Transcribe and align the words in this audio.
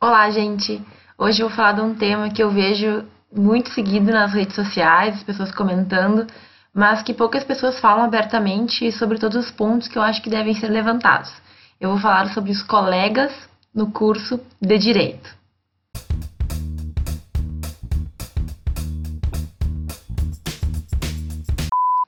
Olá, 0.00 0.30
gente! 0.30 0.80
Hoje 1.18 1.42
eu 1.42 1.48
vou 1.48 1.56
falar 1.56 1.72
de 1.72 1.80
um 1.80 1.92
tema 1.92 2.30
que 2.30 2.40
eu 2.40 2.52
vejo 2.52 3.04
muito 3.34 3.70
seguido 3.70 4.12
nas 4.12 4.32
redes 4.32 4.54
sociais, 4.54 5.16
as 5.16 5.24
pessoas 5.24 5.50
comentando, 5.50 6.24
mas 6.72 7.02
que 7.02 7.12
poucas 7.12 7.42
pessoas 7.42 7.80
falam 7.80 8.04
abertamente 8.04 8.92
sobre 8.92 9.18
todos 9.18 9.36
os 9.44 9.50
pontos 9.50 9.88
que 9.88 9.98
eu 9.98 10.02
acho 10.02 10.22
que 10.22 10.30
devem 10.30 10.54
ser 10.54 10.68
levantados. 10.68 11.32
Eu 11.80 11.90
vou 11.90 11.98
falar 11.98 12.32
sobre 12.32 12.52
os 12.52 12.62
colegas 12.62 13.32
no 13.74 13.90
curso 13.90 14.38
de 14.62 14.78
Direito. 14.78 15.36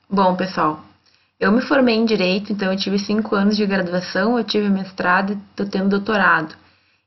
Bom, 0.09 0.37
pessoal, 0.37 0.79
eu 1.41 1.51
me 1.51 1.61
formei 1.63 1.97
em 1.97 2.05
Direito, 2.05 2.53
então 2.53 2.71
eu 2.73 2.79
tive 2.79 3.01
cinco 3.01 3.35
anos 3.35 3.57
de 3.57 3.67
graduação, 3.67 4.39
eu 4.39 4.45
tive 4.45 4.71
mestrado 4.71 5.33
e 5.33 5.37
estou 5.51 5.67
tendo 5.67 5.89
doutorado. 5.89 6.55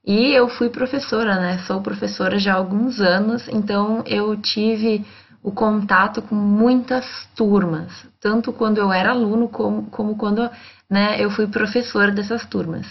E 0.06 0.34
eu 0.34 0.50
fui 0.50 0.70
professora, 0.70 1.40
né? 1.40 1.60
Sou 1.60 1.82
professora 1.82 2.38
já 2.38 2.54
há 2.54 2.58
alguns 2.58 3.00
anos, 3.00 3.48
então 3.48 4.04
eu 4.06 4.36
tive 4.36 5.06
o 5.42 5.52
contato 5.52 6.22
com 6.22 6.36
muitas 6.36 7.06
turmas, 7.36 7.92
tanto 8.20 8.52
quando 8.52 8.78
eu 8.78 8.92
era 8.92 9.12
aluno 9.12 9.48
como, 9.50 9.84
como 9.90 10.16
quando 10.16 10.50
né, 10.90 11.18
eu 11.20 11.30
fui 11.30 11.48
professora 11.48 12.12
dessas 12.12 12.46
turmas. 12.46 12.88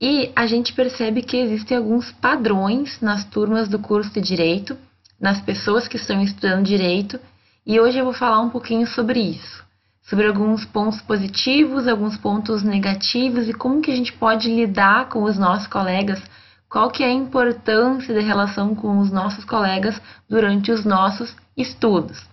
E 0.00 0.30
a 0.36 0.46
gente 0.46 0.72
percebe 0.72 1.22
que 1.22 1.36
existem 1.36 1.76
alguns 1.76 2.12
padrões 2.12 3.00
nas 3.00 3.24
turmas 3.24 3.68
do 3.68 3.78
curso 3.78 4.12
de 4.12 4.20
Direito, 4.20 4.76
nas 5.20 5.40
pessoas 5.40 5.88
que 5.88 5.96
estão 5.96 6.22
estudando 6.22 6.64
Direito, 6.64 7.18
e 7.66 7.80
hoje 7.80 7.98
eu 7.98 8.04
vou 8.04 8.14
falar 8.14 8.40
um 8.40 8.50
pouquinho 8.50 8.86
sobre 8.86 9.20
isso, 9.20 9.64
sobre 10.02 10.26
alguns 10.26 10.64
pontos 10.64 11.00
positivos, 11.02 11.88
alguns 11.88 12.16
pontos 12.16 12.62
negativos 12.62 13.48
e 13.48 13.52
como 13.52 13.82
que 13.82 13.90
a 13.90 13.96
gente 13.96 14.12
pode 14.12 14.48
lidar 14.48 15.08
com 15.08 15.24
os 15.24 15.36
nossos 15.36 15.66
colegas 15.66 16.22
qual 16.68 16.90
que 16.90 17.02
é 17.02 17.06
a 17.06 17.12
importância 17.12 18.14
da 18.14 18.20
relação 18.20 18.74
com 18.74 18.98
os 18.98 19.10
nossos 19.10 19.44
colegas 19.44 20.00
durante 20.28 20.70
os 20.70 20.84
nossos 20.84 21.34
estudos. 21.56 22.26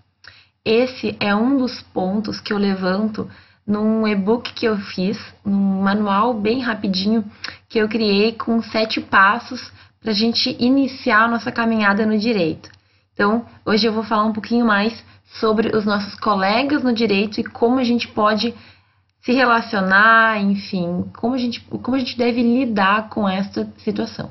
Esse 0.63 1.15
é 1.19 1.33
um 1.35 1.57
dos 1.57 1.81
pontos 1.81 2.39
que 2.39 2.51
eu 2.51 2.57
levanto 2.57 3.29
num 3.65 4.07
e-book 4.07 4.53
que 4.53 4.65
eu 4.65 4.77
fiz, 4.77 5.17
num 5.43 5.81
manual 5.81 6.33
bem 6.33 6.59
rapidinho 6.59 7.23
que 7.69 7.79
eu 7.79 7.87
criei 7.87 8.33
com 8.33 8.61
sete 8.61 9.01
passos 9.01 9.71
para 9.99 10.11
a 10.11 10.13
gente 10.13 10.55
iniciar 10.59 11.23
a 11.23 11.27
nossa 11.27 11.51
caminhada 11.51 12.05
no 12.05 12.17
direito. 12.17 12.69
Então, 13.13 13.45
hoje 13.65 13.87
eu 13.87 13.93
vou 13.93 14.03
falar 14.03 14.25
um 14.25 14.33
pouquinho 14.33 14.65
mais 14.65 15.03
sobre 15.39 15.75
os 15.75 15.85
nossos 15.85 16.15
colegas 16.19 16.83
no 16.83 16.93
direito 16.93 17.39
e 17.39 17.43
como 17.43 17.79
a 17.79 17.83
gente 17.83 18.07
pode 18.07 18.53
se 19.25 19.33
relacionar, 19.33 20.39
enfim, 20.39 21.03
como 21.17 21.33
a 21.33 21.37
gente, 21.39 21.59
como 21.59 21.97
a 21.97 21.99
gente 21.99 22.15
deve 22.15 22.43
lidar 22.43 23.09
com 23.09 23.27
esta 23.27 23.67
situação. 23.79 24.29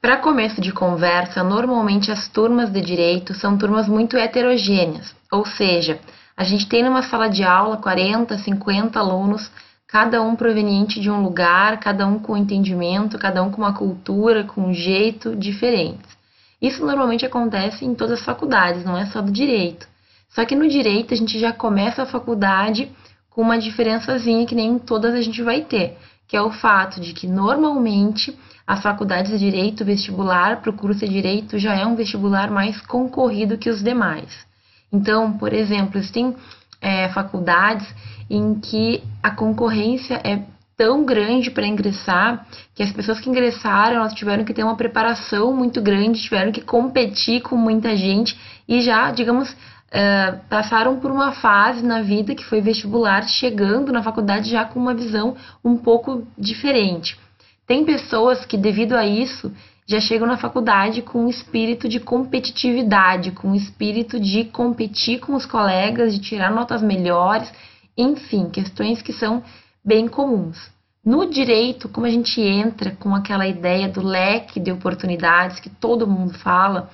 Para 0.00 0.16
começo 0.16 0.62
de 0.62 0.72
conversa, 0.72 1.44
normalmente 1.44 2.10
as 2.10 2.26
turmas 2.26 2.70
de 2.70 2.80
direito 2.80 3.34
são 3.34 3.58
turmas 3.58 3.86
muito 3.86 4.16
heterogêneas, 4.16 5.14
ou 5.30 5.44
seja, 5.44 6.00
a 6.34 6.42
gente 6.42 6.66
tem 6.66 6.82
numa 6.82 7.02
sala 7.02 7.28
de 7.28 7.44
aula 7.44 7.76
40, 7.76 8.38
50 8.38 8.98
alunos, 8.98 9.50
cada 9.86 10.22
um 10.22 10.34
proveniente 10.34 11.00
de 11.00 11.10
um 11.10 11.22
lugar, 11.22 11.78
cada 11.78 12.06
um 12.06 12.18
com 12.18 12.34
entendimento, 12.34 13.18
cada 13.18 13.42
um 13.42 13.50
com 13.50 13.60
uma 13.60 13.74
cultura, 13.74 14.44
com 14.44 14.68
um 14.68 14.72
jeito 14.72 15.36
diferentes. 15.36 16.16
Isso 16.62 16.86
normalmente 16.86 17.26
acontece 17.26 17.84
em 17.84 17.94
todas 17.94 18.20
as 18.20 18.24
faculdades, 18.24 18.86
não 18.86 18.96
é 18.96 19.04
só 19.04 19.20
do 19.20 19.30
direito. 19.30 19.86
Só 20.30 20.46
que 20.46 20.54
no 20.54 20.66
direito 20.66 21.12
a 21.12 21.16
gente 21.16 21.38
já 21.38 21.52
começa 21.52 22.02
a 22.02 22.06
faculdade 22.06 22.90
com 23.40 23.44
uma 23.44 23.58
diferençazinha 23.58 24.44
que 24.44 24.54
nem 24.54 24.78
todas 24.78 25.14
a 25.14 25.22
gente 25.22 25.42
vai 25.42 25.62
ter, 25.62 25.96
que 26.28 26.36
é 26.36 26.42
o 26.42 26.50
fato 26.50 27.00
de 27.00 27.14
que 27.14 27.26
normalmente 27.26 28.38
as 28.66 28.82
faculdades 28.82 29.32
de 29.32 29.38
direito 29.38 29.82
vestibular 29.82 30.60
para 30.60 30.68
o 30.68 30.74
curso 30.74 31.00
de 31.00 31.08
direito 31.08 31.58
já 31.58 31.74
é 31.74 31.86
um 31.86 31.96
vestibular 31.96 32.50
mais 32.50 32.78
concorrido 32.82 33.56
que 33.56 33.70
os 33.70 33.82
demais. 33.82 34.28
Então, 34.92 35.32
por 35.32 35.54
exemplo, 35.54 35.98
existem 35.98 36.36
é, 36.82 37.08
faculdades 37.08 37.88
em 38.28 38.60
que 38.60 39.02
a 39.22 39.30
concorrência 39.30 40.20
é 40.22 40.42
tão 40.76 41.06
grande 41.06 41.50
para 41.50 41.66
ingressar 41.66 42.46
que 42.74 42.82
as 42.82 42.92
pessoas 42.92 43.20
que 43.20 43.30
ingressaram 43.30 43.96
elas 43.96 44.12
tiveram 44.12 44.44
que 44.44 44.52
ter 44.52 44.64
uma 44.64 44.76
preparação 44.76 45.54
muito 45.54 45.80
grande, 45.80 46.20
tiveram 46.20 46.52
que 46.52 46.60
competir 46.60 47.40
com 47.40 47.56
muita 47.56 47.96
gente 47.96 48.38
e 48.68 48.82
já, 48.82 49.10
digamos, 49.10 49.56
uh, 49.92 50.38
passaram 50.48 50.98
por 51.00 51.10
uma 51.10 51.32
fase 51.32 51.84
na 51.84 52.02
vida 52.02 52.34
que 52.34 52.44
foi 52.44 52.60
vestibular, 52.60 53.26
chegando 53.28 53.92
na 53.92 54.02
faculdade 54.02 54.50
já 54.50 54.64
com 54.64 54.78
uma 54.78 54.94
visão 54.94 55.36
um 55.64 55.76
pouco 55.76 56.26
diferente. 56.38 57.18
Tem 57.66 57.84
pessoas 57.84 58.44
que, 58.44 58.56
devido 58.56 58.94
a 58.94 59.06
isso, 59.06 59.52
já 59.86 60.00
chegam 60.00 60.26
na 60.26 60.36
faculdade 60.36 61.02
com 61.02 61.24
um 61.24 61.28
espírito 61.28 61.88
de 61.88 61.98
competitividade, 61.98 63.32
com 63.32 63.48
um 63.48 63.54
espírito 63.54 64.20
de 64.20 64.44
competir 64.44 65.18
com 65.20 65.34
os 65.34 65.46
colegas, 65.46 66.14
de 66.14 66.20
tirar 66.20 66.50
notas 66.50 66.82
melhores, 66.82 67.52
enfim, 67.96 68.48
questões 68.50 69.02
que 69.02 69.12
são 69.12 69.42
bem 69.84 70.06
comuns. 70.06 70.70
No 71.04 71.30
direito, 71.30 71.88
como 71.88 72.06
a 72.06 72.10
gente 72.10 72.40
entra 72.40 72.90
com 72.92 73.14
aquela 73.14 73.46
ideia 73.46 73.88
do 73.88 74.02
leque 74.02 74.60
de 74.60 74.70
oportunidades 74.70 75.58
que 75.58 75.70
todo 75.70 76.06
mundo 76.06 76.34
fala, 76.34 76.90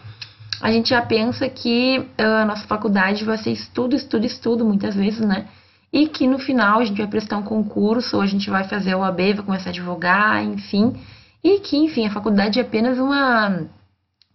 a 0.60 0.70
gente 0.72 0.90
já 0.90 1.02
pensa 1.02 1.48
que 1.48 2.06
ah, 2.18 2.42
a 2.42 2.44
nossa 2.44 2.66
faculdade 2.66 3.24
vai 3.24 3.38
ser 3.38 3.50
estudo, 3.52 3.94
estudo, 3.94 4.24
estudo, 4.24 4.64
muitas 4.64 4.94
vezes, 4.94 5.20
né? 5.20 5.48
E 5.92 6.08
que 6.08 6.26
no 6.26 6.38
final 6.38 6.80
a 6.80 6.84
gente 6.84 6.98
vai 6.98 7.06
prestar 7.06 7.38
um 7.38 7.42
concurso, 7.42 8.16
ou 8.16 8.22
a 8.22 8.26
gente 8.26 8.50
vai 8.50 8.64
fazer 8.64 8.94
o 8.94 9.02
AB, 9.02 9.34
vai 9.34 9.44
começar 9.44 9.70
a 9.70 9.72
advogar, 9.72 10.44
enfim. 10.44 10.94
E 11.42 11.60
que, 11.60 11.76
enfim, 11.76 12.06
a 12.06 12.10
faculdade 12.10 12.58
é 12.58 12.62
apenas 12.62 12.98
uma, 12.98 13.66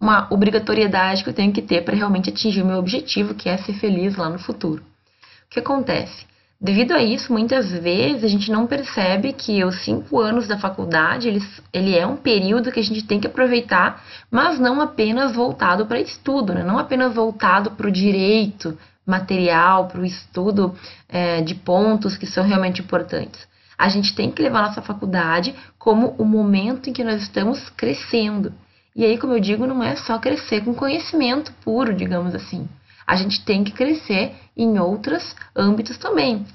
uma 0.00 0.26
obrigatoriedade 0.30 1.22
que 1.22 1.30
eu 1.30 1.34
tenho 1.34 1.52
que 1.52 1.62
ter 1.62 1.84
para 1.84 1.94
realmente 1.94 2.30
atingir 2.30 2.62
o 2.62 2.66
meu 2.66 2.78
objetivo, 2.78 3.34
que 3.34 3.48
é 3.48 3.56
ser 3.58 3.74
feliz 3.74 4.16
lá 4.16 4.28
no 4.28 4.38
futuro. 4.38 4.82
O 4.82 5.50
que 5.50 5.60
acontece? 5.60 6.26
Devido 6.62 6.92
a 6.92 7.02
isso, 7.02 7.32
muitas 7.32 7.72
vezes 7.72 8.22
a 8.22 8.28
gente 8.28 8.48
não 8.52 8.68
percebe 8.68 9.32
que 9.32 9.64
os 9.64 9.82
cinco 9.82 10.20
anos 10.20 10.46
da 10.46 10.56
faculdade 10.56 11.26
eles, 11.26 11.60
ele 11.72 11.98
é 11.98 12.06
um 12.06 12.16
período 12.16 12.70
que 12.70 12.78
a 12.78 12.84
gente 12.84 13.02
tem 13.02 13.18
que 13.18 13.26
aproveitar, 13.26 14.00
mas 14.30 14.60
não 14.60 14.80
apenas 14.80 15.34
voltado 15.34 15.86
para 15.86 15.98
estudo, 15.98 16.54
né? 16.54 16.62
não 16.62 16.78
apenas 16.78 17.12
voltado 17.16 17.72
para 17.72 17.88
o 17.88 17.90
direito 17.90 18.78
material, 19.04 19.88
para 19.88 20.02
o 20.02 20.06
estudo 20.06 20.72
é, 21.08 21.40
de 21.40 21.56
pontos 21.56 22.16
que 22.16 22.26
são 22.26 22.44
realmente 22.44 22.80
importantes. 22.80 23.44
A 23.76 23.88
gente 23.88 24.14
tem 24.14 24.30
que 24.30 24.40
levar 24.40 24.62
nossa 24.62 24.80
faculdade 24.80 25.56
como 25.80 26.14
o 26.16 26.24
momento 26.24 26.88
em 26.88 26.92
que 26.92 27.02
nós 27.02 27.22
estamos 27.22 27.70
crescendo. 27.70 28.54
E 28.94 29.04
aí, 29.04 29.18
como 29.18 29.32
eu 29.32 29.40
digo, 29.40 29.66
não 29.66 29.82
é 29.82 29.96
só 29.96 30.16
crescer 30.16 30.60
com 30.60 30.72
conhecimento 30.72 31.52
puro, 31.64 31.92
digamos 31.92 32.36
assim 32.36 32.68
a 33.06 33.16
gente 33.16 33.44
tem 33.44 33.64
que 33.64 33.72
crescer 33.72 34.34
em 34.56 34.78
outros 34.78 35.34
âmbitos 35.56 35.96
também. 35.98 36.46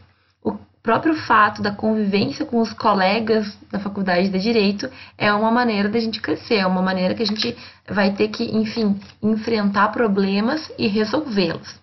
O 0.43 0.57
próprio 0.81 1.15
fato 1.15 1.61
da 1.61 1.71
convivência 1.71 2.45
com 2.45 2.59
os 2.59 2.71
colegas 2.73 3.57
da 3.71 3.79
faculdade 3.79 4.29
de 4.29 4.39
direito 4.39 4.89
é 5.17 5.33
uma 5.33 5.51
maneira 5.51 5.89
da 5.89 5.99
gente 5.99 6.21
crescer, 6.21 6.55
é 6.55 6.67
uma 6.67 6.81
maneira 6.81 7.13
que 7.13 7.23
a 7.23 7.27
gente 7.27 7.57
vai 7.89 8.13
ter 8.13 8.29
que, 8.29 8.43
enfim, 8.43 8.99
enfrentar 9.21 9.89
problemas 9.89 10.71
e 10.77 10.87
resolvê-los. 10.87 11.79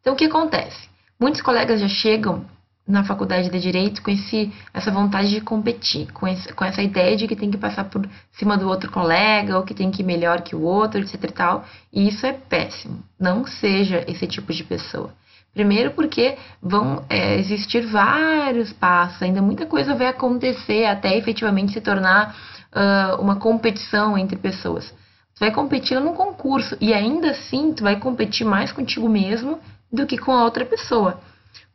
Então, 0.00 0.14
o 0.14 0.16
que 0.16 0.24
acontece? 0.24 0.88
Muitos 1.20 1.42
colegas 1.42 1.80
já 1.80 1.88
chegam 1.88 2.44
na 2.90 3.04
faculdade 3.04 3.48
de 3.48 3.60
direito 3.60 4.02
com 4.02 4.10
esse, 4.10 4.52
essa 4.74 4.90
vontade 4.90 5.30
de 5.30 5.40
competir, 5.40 6.10
com, 6.12 6.26
esse, 6.26 6.52
com 6.52 6.64
essa 6.64 6.82
ideia 6.82 7.16
de 7.16 7.28
que 7.28 7.36
tem 7.36 7.50
que 7.50 7.58
passar 7.58 7.84
por 7.84 8.06
cima 8.32 8.58
do 8.58 8.68
outro 8.68 8.90
colega, 8.90 9.56
ou 9.56 9.62
que 9.62 9.74
tem 9.74 9.90
que 9.90 10.02
ir 10.02 10.04
melhor 10.04 10.42
que 10.42 10.56
o 10.56 10.62
outro, 10.62 11.00
etc 11.00 11.22
e 11.22 11.32
tal. 11.32 11.64
E 11.92 12.08
isso 12.08 12.26
é 12.26 12.32
péssimo. 12.32 13.02
Não 13.18 13.46
seja 13.46 14.04
esse 14.06 14.26
tipo 14.26 14.52
de 14.52 14.64
pessoa. 14.64 15.12
Primeiro 15.52 15.92
porque 15.92 16.36
vão 16.62 17.04
é, 17.08 17.36
existir 17.38 17.84
vários 17.86 18.72
passos, 18.72 19.20
ainda 19.20 19.42
muita 19.42 19.66
coisa 19.66 19.96
vai 19.96 20.06
acontecer 20.06 20.84
até 20.84 21.16
efetivamente 21.16 21.72
se 21.72 21.80
tornar 21.80 22.36
uh, 22.72 23.20
uma 23.20 23.36
competição 23.36 24.16
entre 24.16 24.36
pessoas. 24.36 24.94
Tu 25.34 25.40
vai 25.40 25.50
competir 25.50 25.98
num 26.00 26.14
concurso 26.14 26.76
e 26.80 26.94
ainda 26.94 27.30
assim 27.30 27.72
tu 27.72 27.82
vai 27.82 27.98
competir 27.98 28.46
mais 28.46 28.70
contigo 28.70 29.08
mesmo 29.08 29.58
do 29.92 30.06
que 30.06 30.16
com 30.16 30.30
a 30.30 30.44
outra 30.44 30.64
pessoa. 30.64 31.20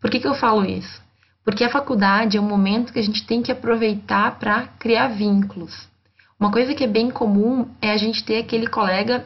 Por 0.05 0.11
que, 0.11 0.19
que 0.19 0.27
eu 0.27 0.35
falo 0.35 0.63
isso? 0.63 1.01
Porque 1.43 1.63
a 1.63 1.69
faculdade 1.71 2.37
é 2.37 2.39
um 2.39 2.47
momento 2.47 2.93
que 2.93 2.99
a 2.99 3.01
gente 3.01 3.25
tem 3.25 3.41
que 3.41 3.51
aproveitar 3.51 4.37
para 4.37 4.67
criar 4.77 5.07
vínculos. 5.07 5.89
Uma 6.39 6.51
coisa 6.51 6.75
que 6.75 6.83
é 6.83 6.87
bem 6.87 7.09
comum 7.09 7.67
é 7.81 7.89
a 7.89 7.97
gente 7.97 8.23
ter 8.23 8.37
aquele 8.37 8.67
colega 8.67 9.25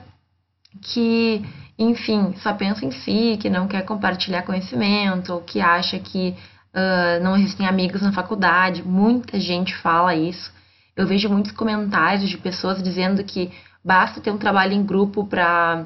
que, 0.82 1.44
enfim, 1.78 2.34
só 2.38 2.54
pensa 2.54 2.86
em 2.86 2.92
si, 2.92 3.38
que 3.42 3.50
não 3.50 3.68
quer 3.68 3.84
compartilhar 3.84 4.44
conhecimento, 4.44 5.34
ou 5.34 5.42
que 5.42 5.60
acha 5.60 6.00
que 6.00 6.34
uh, 6.74 7.22
não 7.22 7.36
existem 7.36 7.68
amigos 7.68 8.02
na 8.02 8.14
faculdade. 8.14 8.82
Muita 8.82 9.38
gente 9.38 9.76
fala 9.76 10.16
isso. 10.16 10.50
Eu 10.96 11.06
vejo 11.06 11.28
muitos 11.28 11.52
comentários 11.52 12.30
de 12.30 12.38
pessoas 12.38 12.82
dizendo 12.82 13.22
que 13.26 13.52
basta 13.84 14.22
ter 14.22 14.32
um 14.32 14.38
trabalho 14.38 14.72
em 14.72 14.86
grupo 14.86 15.28
para 15.28 15.84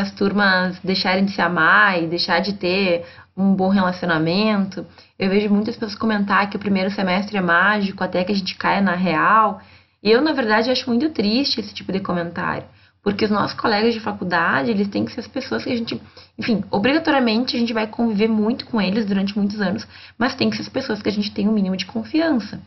as 0.00 0.10
turmas 0.12 0.78
deixarem 0.80 1.24
de 1.24 1.32
se 1.32 1.40
amar 1.40 2.02
e 2.02 2.06
deixar 2.06 2.40
de 2.40 2.54
ter 2.54 3.04
um 3.36 3.54
bom 3.54 3.68
relacionamento. 3.68 4.86
Eu 5.18 5.30
vejo 5.30 5.48
muitas 5.48 5.74
pessoas 5.74 5.98
comentar 5.98 6.48
que 6.48 6.56
o 6.56 6.60
primeiro 6.60 6.90
semestre 6.90 7.36
é 7.36 7.40
mágico 7.40 8.02
até 8.02 8.24
que 8.24 8.32
a 8.32 8.34
gente 8.34 8.54
caia 8.56 8.80
na 8.80 8.94
real. 8.94 9.60
E 10.02 10.10
eu, 10.10 10.20
na 10.20 10.32
verdade, 10.32 10.70
acho 10.70 10.88
muito 10.88 11.10
triste 11.10 11.60
esse 11.60 11.72
tipo 11.72 11.92
de 11.92 12.00
comentário. 12.00 12.64
Porque 13.02 13.24
os 13.24 13.30
nossos 13.30 13.58
colegas 13.58 13.94
de 13.94 14.00
faculdade, 14.00 14.70
eles 14.70 14.88
têm 14.88 15.04
que 15.04 15.12
ser 15.12 15.20
as 15.20 15.26
pessoas 15.26 15.64
que 15.64 15.72
a 15.72 15.76
gente, 15.76 16.00
enfim, 16.38 16.62
obrigatoriamente 16.70 17.56
a 17.56 17.58
gente 17.58 17.72
vai 17.72 17.86
conviver 17.86 18.28
muito 18.28 18.64
com 18.64 18.80
eles 18.80 19.04
durante 19.04 19.36
muitos 19.36 19.60
anos, 19.60 19.86
mas 20.16 20.36
tem 20.36 20.48
que 20.48 20.56
ser 20.56 20.62
as 20.62 20.68
pessoas 20.68 21.02
que 21.02 21.08
a 21.08 21.12
gente 21.12 21.32
tem 21.32 21.48
o 21.48 21.50
um 21.50 21.54
mínimo 21.54 21.76
de 21.76 21.84
confiança. 21.84 22.60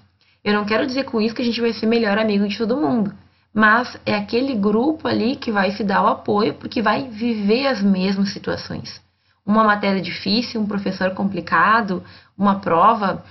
Eu 0.43 0.53
não 0.53 0.65
quero 0.65 0.85
dizer 0.85 1.05
com 1.05 1.21
isso 1.21 1.33
que 1.33 1.41
a 1.41 1.45
gente 1.45 1.61
vai 1.61 1.71
ser 1.71 1.85
melhor 1.85 2.17
amigo 2.17 2.45
de 2.47 2.57
todo 2.57 2.75
mundo, 2.75 3.13
mas 3.55 3.97
é 4.05 4.13
aquele 4.13 4.53
grupo 4.53 5.07
ali 5.07 5.37
que 5.37 5.49
vai 5.49 5.71
se 5.71 5.81
dar 5.81 6.03
o 6.03 6.07
apoio 6.07 6.55
porque 6.55 6.81
vai 6.81 7.07
viver 7.07 7.67
as 7.67 7.81
mesmas 7.81 8.33
situações. 8.33 9.01
Uma 9.45 9.63
matéria 9.63 10.01
difícil, 10.01 10.59
um 10.59 10.67
professor 10.67 11.11
complicado, 11.11 12.03
uma 12.37 12.59
prova 12.59 13.23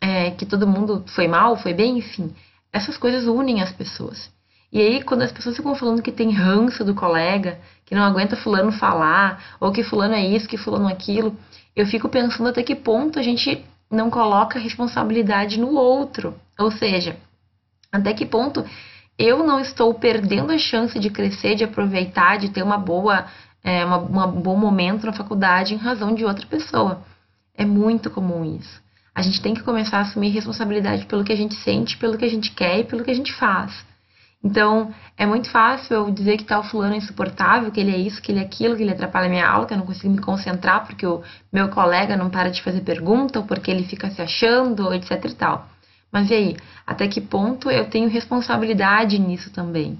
é, 0.00 0.30
que 0.30 0.46
todo 0.46 0.68
mundo 0.68 1.02
foi 1.08 1.26
mal, 1.26 1.56
foi 1.56 1.74
bem, 1.74 1.98
enfim. 1.98 2.32
Essas 2.72 2.96
coisas 2.96 3.26
unem 3.26 3.60
as 3.60 3.72
pessoas. 3.72 4.30
E 4.72 4.80
aí, 4.80 5.02
quando 5.02 5.22
as 5.22 5.32
pessoas 5.32 5.56
ficam 5.56 5.74
falando 5.74 6.00
que 6.00 6.12
tem 6.12 6.30
ranço 6.30 6.84
do 6.84 6.94
colega, 6.94 7.58
que 7.84 7.94
não 7.94 8.04
aguenta 8.04 8.36
fulano 8.36 8.70
falar, 8.70 9.56
ou 9.58 9.72
que 9.72 9.82
fulano 9.82 10.14
é 10.14 10.24
isso, 10.24 10.48
que 10.48 10.56
fulano 10.56 10.88
é 10.88 10.92
aquilo, 10.92 11.36
eu 11.74 11.86
fico 11.86 12.08
pensando 12.08 12.48
até 12.48 12.62
que 12.62 12.76
ponto 12.76 13.18
a 13.18 13.22
gente 13.22 13.64
não 13.90 14.10
coloca 14.10 14.60
responsabilidade 14.60 15.58
no 15.58 15.74
outro. 15.74 16.36
Ou 16.56 16.70
seja, 16.70 17.16
até 17.90 18.14
que 18.14 18.24
ponto 18.24 18.64
eu 19.18 19.44
não 19.44 19.60
estou 19.60 19.92
perdendo 19.94 20.52
a 20.52 20.58
chance 20.58 20.98
de 20.98 21.10
crescer, 21.10 21.54
de 21.54 21.64
aproveitar, 21.64 22.38
de 22.38 22.50
ter 22.50 22.62
uma 22.62 22.78
boa, 22.78 23.26
é, 23.62 23.84
uma, 23.84 23.98
uma, 23.98 24.26
um 24.26 24.40
bom 24.40 24.56
momento 24.56 25.06
na 25.06 25.12
faculdade 25.12 25.74
em 25.74 25.78
razão 25.78 26.14
de 26.14 26.24
outra 26.24 26.46
pessoa. 26.46 27.02
É 27.54 27.64
muito 27.64 28.10
comum 28.10 28.44
isso. 28.44 28.82
A 29.14 29.20
gente 29.20 29.42
tem 29.42 29.54
que 29.54 29.62
começar 29.62 29.98
a 29.98 30.00
assumir 30.02 30.30
responsabilidade 30.30 31.04
pelo 31.06 31.24
que 31.24 31.32
a 31.32 31.36
gente 31.36 31.54
sente, 31.56 31.98
pelo 31.98 32.16
que 32.16 32.24
a 32.24 32.30
gente 32.30 32.50
quer 32.52 32.80
e 32.80 32.84
pelo 32.84 33.04
que 33.04 33.10
a 33.10 33.14
gente 33.14 33.32
faz. 33.34 33.84
Então, 34.44 34.92
é 35.16 35.24
muito 35.24 35.48
fácil 35.50 35.94
eu 35.94 36.10
dizer 36.10 36.36
que 36.36 36.44
tal 36.44 36.64
fulano 36.64 36.94
é 36.94 36.96
insuportável, 36.96 37.70
que 37.70 37.78
ele 37.78 37.92
é 37.92 37.98
isso, 37.98 38.20
que 38.20 38.32
ele 38.32 38.40
é 38.40 38.42
aquilo, 38.42 38.74
que 38.74 38.82
ele 38.82 38.90
atrapalha 38.90 39.26
a 39.26 39.30
minha 39.30 39.46
aula, 39.46 39.66
que 39.66 39.74
eu 39.74 39.78
não 39.78 39.86
consigo 39.86 40.12
me 40.12 40.20
concentrar 40.20 40.84
porque 40.84 41.06
o 41.06 41.22
meu 41.52 41.68
colega 41.68 42.16
não 42.16 42.28
para 42.28 42.50
de 42.50 42.60
fazer 42.60 42.80
pergunta, 42.80 43.38
ou 43.38 43.44
porque 43.44 43.70
ele 43.70 43.84
fica 43.84 44.10
se 44.10 44.20
achando, 44.20 44.92
etc 44.92 45.24
e 45.24 45.34
tal. 45.34 45.68
Mas 46.12 46.30
e 46.30 46.34
aí? 46.34 46.56
Até 46.86 47.08
que 47.08 47.20
ponto 47.20 47.70
eu 47.70 47.88
tenho 47.88 48.08
responsabilidade 48.08 49.18
nisso 49.18 49.50
também? 49.50 49.98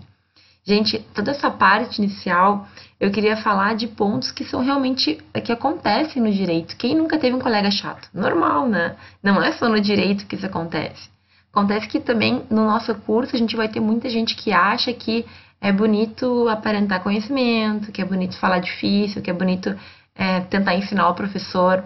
Gente, 0.64 1.00
toda 1.12 1.32
essa 1.32 1.50
parte 1.50 1.99
inicial, 1.99 2.69
eu 3.00 3.11
queria 3.11 3.37
falar 3.37 3.75
de 3.75 3.88
pontos 3.88 4.31
que 4.31 4.44
são 4.44 4.62
realmente 4.62 5.19
que 5.44 5.50
acontecem 5.50 6.23
no 6.23 6.31
direito. 6.31 6.76
Quem 6.76 6.94
nunca 6.94 7.19
teve 7.19 7.35
um 7.35 7.41
colega 7.41 7.70
chato? 7.70 8.09
Normal, 8.14 8.69
né? 8.69 8.94
Não 9.20 9.43
é 9.43 9.50
só 9.53 9.69
no 9.69 9.81
direito 9.81 10.26
que 10.26 10.37
isso 10.37 10.47
acontece. 10.47 11.11
Acontece 11.53 11.88
que 11.88 11.99
também 11.99 12.44
no 12.49 12.65
nosso 12.65 12.94
curso 12.94 13.35
a 13.35 13.38
gente 13.38 13.56
vai 13.56 13.69
ter 13.69 13.81
muita 13.81 14.08
gente 14.08 14.37
que 14.37 14.53
acha 14.53 14.93
que 14.93 15.26
é 15.61 15.73
bonito 15.73 16.49
aparentar 16.49 17.03
conhecimento, 17.03 17.91
que 17.91 18.00
é 18.00 18.05
bonito 18.05 18.38
falar 18.38 18.61
difícil, 18.61 19.20
que 19.20 19.31
é 19.31 19.35
bonito 19.35 19.75
é, 20.15 20.41
tentar 20.41 20.75
ensinar 20.76 21.08
o 21.08 21.15
professor. 21.15 21.85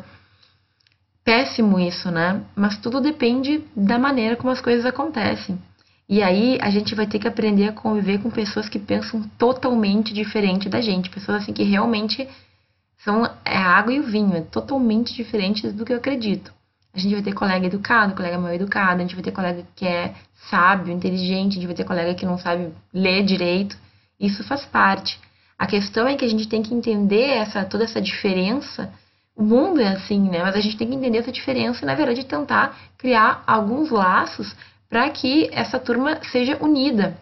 Péssimo 1.27 1.81
isso, 1.81 2.09
né? 2.09 2.41
Mas 2.55 2.79
tudo 2.79 3.01
depende 3.01 3.65
da 3.75 3.99
maneira 3.99 4.37
como 4.37 4.53
as 4.53 4.61
coisas 4.61 4.87
acontecem. 4.87 5.59
E 6.09 6.23
aí 6.23 6.57
a 6.63 6.71
gente 6.71 6.95
vai 6.95 7.05
ter 7.05 7.19
que 7.19 7.27
aprender 7.27 7.67
a 7.67 7.73
conviver 7.73 8.23
com 8.23 8.31
pessoas 8.31 8.69
que 8.69 8.79
pensam 8.79 9.25
totalmente 9.37 10.15
diferente 10.15 10.69
da 10.69 10.81
gente, 10.81 11.11
pessoas 11.11 11.43
assim 11.43 11.53
que 11.53 11.65
realmente 11.65 12.29
são 12.99 13.25
é 13.45 13.57
a 13.57 13.77
água 13.77 13.93
e 13.93 13.99
o 13.99 14.05
vinho, 14.05 14.37
é 14.37 14.41
totalmente 14.41 15.13
diferentes 15.15 15.73
do 15.73 15.85
que 15.85 15.93
eu 15.93 15.97
acredito. 15.97 16.55
A 16.95 16.99
gente 17.01 17.15
vai 17.15 17.23
ter 17.25 17.33
colega 17.33 17.67
educado, 17.67 18.15
colega 18.15 18.39
mal 18.39 18.55
educado, 18.55 19.01
a 19.01 19.03
gente 19.03 19.17
vai 19.17 19.25
ter 19.25 19.33
colega 19.33 19.67
que 19.75 19.85
é 19.85 20.15
sábio, 20.49 20.95
inteligente, 20.95 21.53
a 21.53 21.55
gente 21.55 21.67
vai 21.67 21.75
ter 21.75 21.85
colega 21.85 22.15
que 22.15 22.25
não 22.25 22.39
sabe 22.39 22.73
ler 22.95 23.25
direito. 23.25 23.77
Isso 24.19 24.45
faz 24.45 24.65
parte. 24.65 25.19
A 25.59 25.67
questão 25.67 26.07
é 26.07 26.15
que 26.15 26.25
a 26.25 26.29
gente 26.29 26.47
tem 26.47 26.63
que 26.63 26.73
entender 26.73 27.31
essa 27.31 27.65
toda 27.65 27.83
essa 27.83 28.01
diferença. 28.01 28.93
O 29.37 29.45
mundo 29.45 29.81
é 29.81 29.89
assim, 29.89 30.31
né? 30.31 30.43
Mas 30.43 30.57
a 30.57 30.61
gente 30.61 30.77
tem 30.77 30.89
que 30.89 30.95
entender 30.95 31.19
essa 31.19 31.31
diferença 31.31 31.85
e, 31.85 31.87
na 31.87 31.95
verdade, 31.95 32.25
tentar 32.25 32.77
criar 32.97 33.45
alguns 33.47 33.91
laços 33.91 34.57
para 34.89 35.09
que 35.11 35.49
essa 35.53 35.79
turma 35.79 36.19
seja 36.33 36.57
unida. 36.61 37.17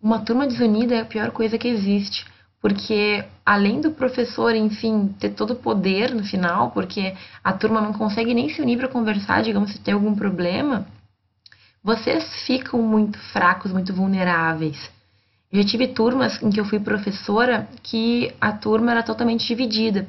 Uma 0.00 0.18
turma 0.18 0.46
desunida 0.46 0.96
é 0.96 1.00
a 1.00 1.04
pior 1.04 1.30
coisa 1.30 1.56
que 1.56 1.68
existe 1.68 2.26
porque 2.62 3.24
além 3.44 3.80
do 3.80 3.90
professor, 3.90 4.54
enfim, 4.54 5.08
ter 5.18 5.30
todo 5.30 5.54
o 5.54 5.56
poder 5.56 6.14
no 6.14 6.22
final, 6.22 6.70
porque 6.70 7.12
a 7.42 7.52
turma 7.52 7.80
não 7.80 7.92
consegue 7.92 8.32
nem 8.32 8.48
se 8.48 8.62
unir 8.62 8.78
para 8.78 8.86
conversar, 8.86 9.42
digamos, 9.42 9.72
se 9.72 9.80
tem 9.80 9.92
algum 9.92 10.14
problema, 10.14 10.86
vocês 11.82 12.24
ficam 12.46 12.80
muito 12.80 13.18
fracos, 13.32 13.72
muito 13.72 13.92
vulneráveis. 13.92 14.78
Eu 15.50 15.60
já 15.60 15.68
tive 15.68 15.88
turmas 15.88 16.40
em 16.40 16.50
que 16.50 16.60
eu 16.60 16.64
fui 16.64 16.78
professora 16.78 17.68
que 17.82 18.32
a 18.40 18.52
turma 18.52 18.92
era 18.92 19.02
totalmente 19.02 19.44
dividida. 19.44 20.06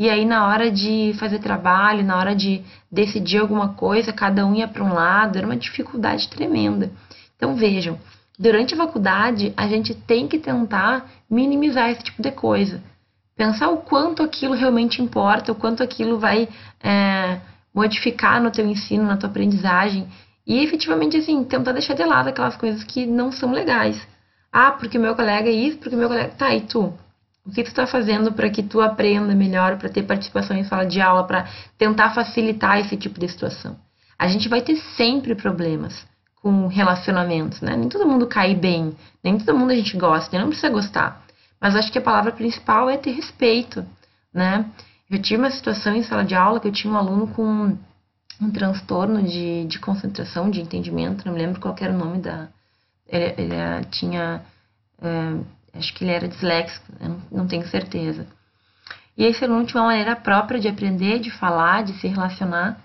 E 0.00 0.08
aí, 0.08 0.24
na 0.24 0.48
hora 0.48 0.70
de 0.70 1.12
fazer 1.18 1.40
trabalho, 1.40 2.02
na 2.02 2.16
hora 2.16 2.34
de 2.34 2.62
decidir 2.90 3.36
alguma 3.36 3.74
coisa, 3.74 4.14
cada 4.14 4.46
um 4.46 4.54
ia 4.54 4.66
para 4.66 4.82
um 4.82 4.94
lado, 4.94 5.36
era 5.36 5.46
uma 5.46 5.58
dificuldade 5.58 6.26
tremenda. 6.30 6.90
Então, 7.36 7.54
vejam, 7.54 7.98
durante 8.38 8.72
a 8.72 8.78
faculdade, 8.78 9.52
a 9.54 9.68
gente 9.68 9.94
tem 9.94 10.26
que 10.26 10.38
tentar 10.38 11.06
minimizar 11.28 11.90
esse 11.90 12.02
tipo 12.02 12.22
de 12.22 12.30
coisa. 12.30 12.82
Pensar 13.36 13.68
o 13.68 13.82
quanto 13.82 14.22
aquilo 14.22 14.54
realmente 14.54 15.02
importa, 15.02 15.52
o 15.52 15.54
quanto 15.54 15.82
aquilo 15.82 16.18
vai 16.18 16.48
é, 16.82 17.38
modificar 17.74 18.42
no 18.42 18.50
teu 18.50 18.66
ensino, 18.66 19.04
na 19.04 19.18
tua 19.18 19.28
aprendizagem. 19.28 20.08
E 20.46 20.64
efetivamente, 20.64 21.18
assim, 21.18 21.44
tentar 21.44 21.72
deixar 21.72 21.92
de 21.92 22.04
lado 22.04 22.28
aquelas 22.30 22.56
coisas 22.56 22.82
que 22.84 23.04
não 23.04 23.30
são 23.30 23.52
legais. 23.52 24.00
Ah, 24.50 24.72
porque 24.72 24.98
meu 24.98 25.14
colega 25.14 25.50
é 25.50 25.52
isso, 25.52 25.76
porque 25.76 25.94
meu 25.94 26.08
colega. 26.08 26.30
Tá, 26.38 26.54
e 26.54 26.62
tu? 26.62 26.90
O 27.44 27.50
que 27.50 27.62
tu 27.62 27.68
está 27.68 27.86
fazendo 27.86 28.32
para 28.32 28.50
que 28.50 28.62
tu 28.62 28.80
aprenda 28.80 29.34
melhor, 29.34 29.78
para 29.78 29.88
ter 29.88 30.02
participação 30.02 30.56
em 30.56 30.64
sala 30.64 30.84
de 30.84 31.00
aula, 31.00 31.24
para 31.24 31.48
tentar 31.78 32.14
facilitar 32.14 32.78
esse 32.78 32.96
tipo 32.96 33.18
de 33.18 33.28
situação? 33.28 33.78
A 34.18 34.28
gente 34.28 34.48
vai 34.48 34.60
ter 34.60 34.76
sempre 34.96 35.34
problemas 35.34 36.06
com 36.42 36.66
relacionamentos, 36.66 37.60
né? 37.60 37.76
Nem 37.76 37.88
todo 37.88 38.06
mundo 38.06 38.26
cai 38.26 38.54
bem, 38.54 38.94
nem 39.22 39.38
todo 39.38 39.58
mundo 39.58 39.70
a 39.70 39.74
gente 39.74 39.96
gosta, 39.96 40.38
não 40.38 40.48
precisa 40.48 40.70
gostar. 40.70 41.24
Mas 41.60 41.76
acho 41.76 41.92
que 41.92 41.98
a 41.98 42.02
palavra 42.02 42.32
principal 42.32 42.88
é 42.88 42.96
ter 42.96 43.12
respeito, 43.12 43.84
né? 44.32 44.66
Eu 45.10 45.20
tive 45.20 45.42
uma 45.42 45.50
situação 45.50 45.94
em 45.94 46.02
sala 46.02 46.24
de 46.24 46.34
aula 46.34 46.60
que 46.60 46.68
eu 46.68 46.72
tinha 46.72 46.92
um 46.92 46.96
aluno 46.96 47.26
com 47.28 47.76
um 48.40 48.50
transtorno 48.50 49.22
de, 49.22 49.64
de 49.66 49.78
concentração, 49.78 50.50
de 50.50 50.60
entendimento, 50.60 51.26
não 51.26 51.34
me 51.34 51.40
lembro 51.40 51.60
qual 51.60 51.74
era 51.78 51.92
o 51.92 51.98
nome 51.98 52.18
da. 52.18 52.48
Ele, 53.06 53.34
ele 53.36 53.84
tinha. 53.90 54.42
É, 55.02 55.59
acho 55.74 55.94
que 55.94 56.04
ele 56.04 56.12
era 56.12 56.28
disléxico, 56.28 56.86
não, 57.00 57.20
não 57.30 57.46
tenho 57.46 57.66
certeza. 57.66 58.26
E 59.16 59.24
esse 59.24 59.44
aluno 59.44 59.66
tinha 59.66 59.82
uma 59.82 59.88
maneira 59.88 60.16
própria 60.16 60.58
de 60.58 60.68
aprender, 60.68 61.18
de 61.18 61.30
falar, 61.30 61.82
de 61.84 61.92
se 61.94 62.08
relacionar. 62.08 62.80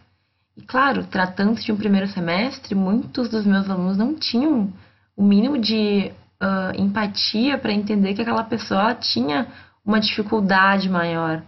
E 0.57 0.61
claro, 0.61 1.03
tratando-se 1.05 1.65
de 1.65 1.71
um 1.71 1.77
primeiro 1.77 2.07
semestre, 2.07 2.75
muitos 2.75 3.29
dos 3.29 3.45
meus 3.45 3.69
alunos 3.69 3.97
não 3.97 4.13
tinham 4.15 4.71
o 5.15 5.23
mínimo 5.23 5.57
de 5.57 6.11
uh, 6.41 6.81
empatia 6.81 7.57
para 7.57 7.73
entender 7.73 8.13
que 8.13 8.21
aquela 8.21 8.43
pessoa 8.43 8.93
tinha 8.93 9.47
uma 9.85 9.99
dificuldade 9.99 10.89
maior. 10.89 11.43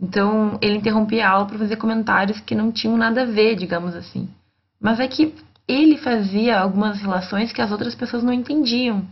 Então, 0.00 0.58
ele 0.60 0.78
interrompia 0.78 1.26
a 1.26 1.30
aula 1.30 1.46
para 1.46 1.58
fazer 1.58 1.76
comentários 1.76 2.40
que 2.40 2.54
não 2.54 2.72
tinham 2.72 2.96
nada 2.96 3.22
a 3.22 3.26
ver, 3.26 3.54
digamos 3.56 3.94
assim. 3.94 4.28
Mas 4.80 4.98
é 4.98 5.06
que 5.06 5.34
ele 5.66 5.96
fazia 5.96 6.58
algumas 6.58 7.00
relações 7.00 7.52
que 7.52 7.62
as 7.62 7.70
outras 7.70 7.94
pessoas 7.94 8.22
não 8.22 8.32
entendiam. 8.32 9.06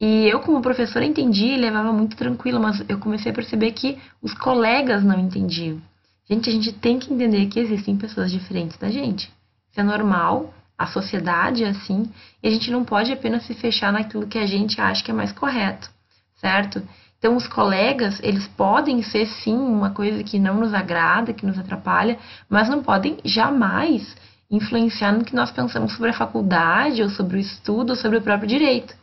E 0.00 0.26
eu, 0.28 0.40
como 0.40 0.60
professora, 0.60 1.04
entendi 1.04 1.46
e 1.46 1.56
levava 1.56 1.92
muito 1.92 2.16
tranquilo, 2.16 2.60
mas 2.60 2.84
eu 2.88 2.98
comecei 2.98 3.30
a 3.30 3.34
perceber 3.34 3.72
que 3.72 3.98
os 4.20 4.34
colegas 4.34 5.04
não 5.04 5.18
entendiam. 5.18 5.80
Gente, 6.28 6.50
a 6.50 6.52
gente 6.52 6.72
tem 6.72 6.98
que 6.98 7.12
entender 7.12 7.46
que 7.46 7.60
existem 7.60 7.96
pessoas 7.96 8.30
diferentes 8.30 8.76
da 8.78 8.90
gente. 8.90 9.30
Isso 9.70 9.80
é 9.80 9.82
normal, 9.82 10.52
a 10.76 10.86
sociedade 10.86 11.64
é 11.64 11.68
assim, 11.68 12.10
e 12.42 12.48
a 12.48 12.50
gente 12.50 12.70
não 12.70 12.84
pode 12.84 13.12
apenas 13.12 13.44
se 13.44 13.54
fechar 13.54 13.92
naquilo 13.92 14.26
que 14.26 14.38
a 14.38 14.46
gente 14.46 14.80
acha 14.80 15.02
que 15.04 15.10
é 15.10 15.14
mais 15.14 15.32
correto, 15.32 15.90
certo? 16.36 16.82
Então, 17.18 17.36
os 17.36 17.46
colegas, 17.46 18.18
eles 18.20 18.48
podem 18.48 19.00
ser 19.02 19.26
sim 19.26 19.56
uma 19.56 19.90
coisa 19.90 20.24
que 20.24 20.40
não 20.40 20.58
nos 20.58 20.74
agrada, 20.74 21.32
que 21.32 21.46
nos 21.46 21.56
atrapalha, 21.56 22.18
mas 22.48 22.68
não 22.68 22.82
podem 22.82 23.18
jamais 23.24 24.16
influenciar 24.50 25.12
no 25.12 25.24
que 25.24 25.34
nós 25.34 25.52
pensamos 25.52 25.92
sobre 25.92 26.10
a 26.10 26.14
faculdade, 26.14 27.00
ou 27.00 27.08
sobre 27.08 27.36
o 27.36 27.40
estudo, 27.40 27.90
ou 27.90 27.96
sobre 27.96 28.18
o 28.18 28.22
próprio 28.22 28.48
direito. 28.48 28.94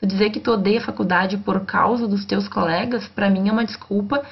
Tu 0.00 0.06
dizer 0.06 0.30
que 0.30 0.40
tu 0.40 0.52
odeia 0.52 0.78
a 0.78 0.84
faculdade 0.84 1.36
por 1.38 1.64
causa 1.64 2.08
dos 2.08 2.24
teus 2.24 2.48
colegas, 2.48 3.06
para 3.08 3.30
mim 3.30 3.48
é 3.48 3.52
uma 3.52 3.64
desculpa 3.64 4.22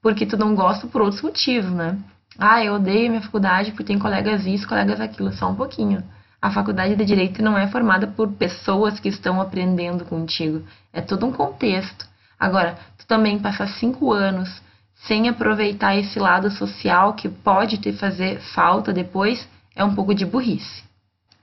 porque 0.00 0.26
tu 0.26 0.36
não 0.36 0.54
gosta 0.54 0.86
por 0.86 1.00
outros 1.00 1.22
motivos, 1.22 1.70
né? 1.70 1.98
Ah, 2.38 2.64
eu 2.64 2.74
odeio 2.74 3.10
minha 3.10 3.22
faculdade 3.22 3.70
porque 3.70 3.84
tem 3.84 3.98
colegas 3.98 4.46
isso, 4.46 4.66
colegas 4.66 5.00
aquilo, 5.00 5.32
só 5.32 5.50
um 5.50 5.54
pouquinho. 5.54 6.02
A 6.40 6.50
faculdade 6.50 6.96
de 6.96 7.04
direito 7.04 7.42
não 7.42 7.56
é 7.56 7.68
formada 7.68 8.06
por 8.06 8.32
pessoas 8.32 8.98
que 8.98 9.08
estão 9.08 9.40
aprendendo 9.40 10.04
contigo, 10.04 10.64
é 10.92 11.00
todo 11.00 11.24
um 11.24 11.32
contexto. 11.32 12.04
Agora, 12.38 12.76
tu 12.98 13.06
também 13.06 13.38
passar 13.38 13.68
cinco 13.68 14.12
anos 14.12 14.60
sem 15.06 15.28
aproveitar 15.28 15.96
esse 15.96 16.18
lado 16.18 16.50
social 16.50 17.14
que 17.14 17.28
pode 17.28 17.78
te 17.78 17.92
fazer 17.92 18.40
falta 18.54 18.92
depois 18.92 19.48
é 19.76 19.84
um 19.84 19.94
pouco 19.94 20.14
de 20.14 20.24
burrice. 20.24 20.82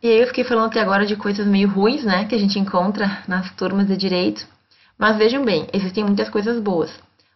E 0.01 0.07
aí 0.07 0.21
eu 0.21 0.27
fiquei 0.27 0.45
falando 0.45 0.67
até 0.67 0.79
agora 0.79 1.05
de 1.05 1.17
coisas 1.17 1.45
meio 1.45 1.67
ruins, 1.67 2.05
né, 2.05 2.25
que 2.25 2.33
a 2.33 2.37
gente 2.37 2.57
encontra 2.57 3.21
nas 3.27 3.51
turmas 3.51 3.87
de 3.87 3.97
direito. 3.97 4.47
Mas 4.97 5.17
vejam 5.17 5.43
bem, 5.43 5.67
existem 5.73 6.05
muitas 6.05 6.29
coisas 6.29 6.61
boas. 6.61 6.89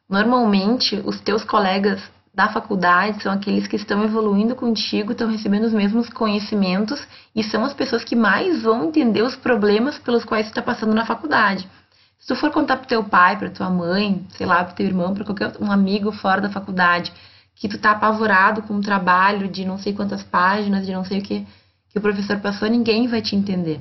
Normalmente, 0.10 1.02
os 1.06 1.20
teus 1.20 1.44
colegas 1.44 2.02
da 2.34 2.48
faculdade 2.48 3.22
são 3.22 3.34
aqueles 3.34 3.68
que 3.68 3.76
estão 3.76 4.04
evoluindo 4.04 4.56
contigo, 4.56 5.12
estão 5.12 5.30
recebendo 5.30 5.66
os 5.66 5.74
mesmos 5.74 6.10
conhecimentos 6.10 7.06
e 7.36 7.44
são 7.44 7.64
as 7.64 7.74
pessoas 7.74 8.04
que 8.04 8.16
mais 8.16 8.64
vão 8.64 8.86
entender 8.86 9.22
os 9.22 9.36
problemas 9.36 10.00
pelos 10.00 10.26
quais 10.26 10.48
tu 10.48 10.50
está 10.50 10.62
passando 10.62 10.96
na 10.96 11.06
faculdade. 11.06 11.70
Se 12.18 12.28
tu 12.28 12.36
for 12.36 12.50
contar 12.50 12.78
pro 12.78 12.88
teu 12.88 13.04
pai, 13.04 13.38
pra 13.38 13.50
tua 13.50 13.70
mãe, 13.70 14.26
sei 14.38 14.46
lá, 14.46 14.64
pro 14.64 14.74
teu 14.74 14.86
irmão, 14.86 15.14
para 15.14 15.26
qualquer 15.26 15.52
um 15.60 15.72
amigo 15.72 16.12
fora 16.12 16.40
da 16.40 16.50
faculdade, 16.50 17.12
que 17.56 17.68
tu 17.68 17.78
tá 17.78 17.92
apavorado 17.92 18.62
com 18.64 18.76
um 18.76 18.82
trabalho 18.82 19.48
de 19.48 19.66
não 19.66 19.78
sei 19.78 19.94
quantas 19.94 20.24
páginas, 20.24 20.86
de 20.86 20.94
não 20.94 21.04
sei 21.04 21.20
o 21.20 21.22
que, 21.22 21.46
que 21.94 22.00
o 22.00 22.02
professor 22.02 22.40
passou, 22.40 22.68
ninguém 22.68 23.08
vai 23.08 23.22
te 23.22 23.36
entender. 23.36 23.80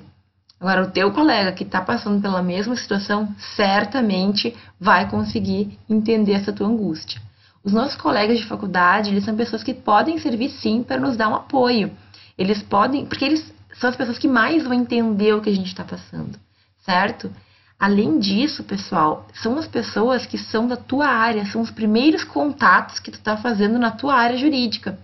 Agora, 0.61 0.83
o 0.85 0.91
teu 0.91 1.11
colega 1.11 1.51
que 1.51 1.65
está 1.65 1.81
passando 1.81 2.21
pela 2.21 2.43
mesma 2.43 2.77
situação, 2.77 3.35
certamente 3.57 4.55
vai 4.79 5.11
conseguir 5.11 5.77
entender 5.89 6.35
essa 6.35 6.53
tua 6.53 6.69
angústia. 6.69 7.21
Os 7.65 7.73
nossos 7.73 7.97
colegas 7.97 8.39
de 8.39 8.47
faculdade, 8.47 9.11
eles 9.11 9.25
são 9.25 9.35
pessoas 9.35 9.65
que 9.65 9.73
podem 9.73 10.19
servir 10.19 10.51
sim 10.51 10.83
para 10.83 11.01
nos 11.01 11.17
dar 11.17 11.31
um 11.31 11.35
apoio. 11.35 11.91
Eles 12.37 12.63
podem, 12.63 13.07
porque 13.07 13.25
eles 13.25 13.53
são 13.73 13.89
as 13.89 13.97
pessoas 13.97 14.19
que 14.19 14.29
mais 14.29 14.63
vão 14.63 14.75
entender 14.75 15.33
o 15.33 15.41
que 15.41 15.49
a 15.49 15.55
gente 15.55 15.69
está 15.69 15.83
passando, 15.83 16.39
certo? 16.85 17.33
Além 17.81 18.19
disso, 18.19 18.63
pessoal, 18.63 19.27
são 19.33 19.59
as 19.59 19.67
pessoas 19.67 20.27
que 20.27 20.37
são 20.37 20.69
da 20.69 20.77
tua 20.77 21.07
área, 21.07 21.47
são 21.47 21.63
os 21.63 21.71
primeiros 21.71 22.25
contatos 22.25 23.01
que 23.01 23.11
tu 23.11 23.15
está 23.15 23.37
fazendo 23.37 23.79
na 23.79 23.91
tua 23.91 24.15
área 24.15 24.37
jurídica. 24.37 24.99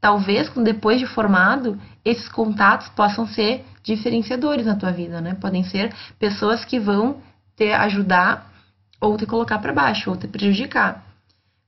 Talvez, 0.00 0.48
depois 0.50 1.00
de 1.00 1.06
formado, 1.06 1.78
esses 2.04 2.28
contatos 2.28 2.88
possam 2.90 3.26
ser 3.26 3.64
diferenciadores 3.82 4.64
na 4.64 4.76
tua 4.76 4.92
vida, 4.92 5.20
né? 5.20 5.34
Podem 5.34 5.64
ser 5.64 5.92
pessoas 6.18 6.64
que 6.64 6.78
vão 6.78 7.20
te 7.56 7.72
ajudar 7.72 8.52
ou 9.00 9.16
te 9.16 9.26
colocar 9.26 9.58
para 9.58 9.72
baixo, 9.72 10.10
ou 10.10 10.16
te 10.16 10.28
prejudicar. 10.28 11.04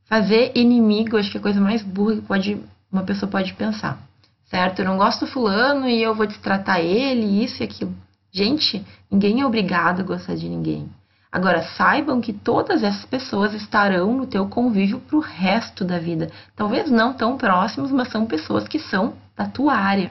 Fazer 0.05 0.53
inimigo, 0.55 1.17
acho 1.17 1.31
que 1.31 1.37
é 1.37 1.41
a 1.41 1.43
coisa 1.43 1.61
mais 1.61 1.83
burra 1.83 2.17
que 2.17 2.23
pode, 2.23 2.61
uma 2.91 3.03
pessoa 3.03 3.31
pode 3.31 3.55
pensar, 3.55 3.99
certo? 4.47 4.81
Eu 4.81 4.87
não 4.87 4.97
gosto 4.97 5.25
do 5.25 5.31
fulano 5.31 5.89
e 5.89 6.03
eu 6.03 6.15
vou 6.15 6.27
destratar 6.27 6.81
ele, 6.81 7.45
isso 7.45 7.63
e 7.63 7.65
aquilo. 7.65 7.95
Gente, 8.33 8.85
ninguém 9.11 9.41
é 9.41 9.47
obrigado 9.47 10.01
a 10.01 10.05
gostar 10.05 10.35
de 10.35 10.49
ninguém. 10.49 10.89
Agora, 11.33 11.63
saibam 11.63 12.21
que 12.21 12.33
todas 12.33 12.83
essas 12.83 13.05
pessoas 13.05 13.55
estarão 13.55 14.17
no 14.17 14.27
teu 14.27 14.49
convívio 14.49 14.99
para 14.99 15.17
o 15.17 15.21
resto 15.21 15.85
da 15.85 15.99
vida. 15.99 16.31
Talvez 16.57 16.91
não 16.91 17.13
tão 17.13 17.37
próximos, 17.37 17.93
mas 17.93 18.09
são 18.09 18.27
pessoas 18.27 18.67
que 18.67 18.81
são 18.81 19.15
da 19.37 19.47
tua 19.47 19.75
área. 19.75 20.11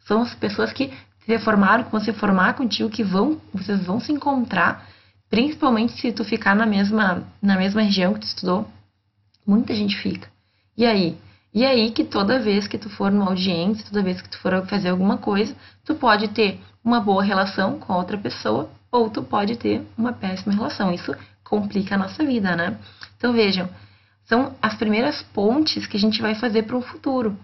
São 0.00 0.20
as 0.20 0.34
pessoas 0.34 0.70
que 0.70 0.92
se 1.24 1.38
formaram, 1.38 1.84
que 1.84 1.90
vão 1.90 2.00
se 2.00 2.12
formar 2.12 2.54
contigo, 2.54 2.90
que 2.90 3.02
vão, 3.02 3.40
vocês 3.54 3.82
vão 3.84 3.98
se 3.98 4.12
encontrar, 4.12 4.86
principalmente 5.30 5.98
se 5.98 6.12
tu 6.12 6.22
ficar 6.22 6.54
na 6.54 6.66
mesma, 6.66 7.22
na 7.40 7.56
mesma 7.56 7.80
região 7.80 8.12
que 8.12 8.20
tu 8.20 8.26
estudou. 8.26 8.68
Muita 9.46 9.74
gente 9.74 9.96
fica. 9.96 10.28
E 10.76 10.84
aí? 10.84 11.16
E 11.54 11.64
aí 11.64 11.90
que 11.90 12.04
toda 12.04 12.38
vez 12.38 12.66
que 12.66 12.76
tu 12.76 12.90
for 12.90 13.10
numa 13.10 13.30
audiência, 13.30 13.86
toda 13.86 14.02
vez 14.02 14.20
que 14.20 14.28
tu 14.28 14.38
for 14.38 14.66
fazer 14.66 14.90
alguma 14.90 15.16
coisa, 15.16 15.54
tu 15.84 15.94
pode 15.94 16.28
ter 16.28 16.60
uma 16.84 17.00
boa 17.00 17.22
relação 17.22 17.78
com 17.78 17.92
a 17.92 17.96
outra 17.96 18.18
pessoa 18.18 18.68
ou 18.92 19.08
tu 19.08 19.22
pode 19.22 19.56
ter 19.56 19.82
uma 19.96 20.12
péssima 20.12 20.54
relação. 20.54 20.92
Isso 20.92 21.14
complica 21.42 21.94
a 21.94 21.98
nossa 21.98 22.22
vida, 22.24 22.54
né? 22.54 22.76
Então 23.16 23.32
vejam, 23.32 23.68
são 24.24 24.54
as 24.60 24.74
primeiras 24.74 25.22
pontes 25.22 25.86
que 25.86 25.96
a 25.96 26.00
gente 26.00 26.20
vai 26.20 26.34
fazer 26.34 26.64
para 26.64 26.76
o 26.76 26.82
futuro. 26.82 27.36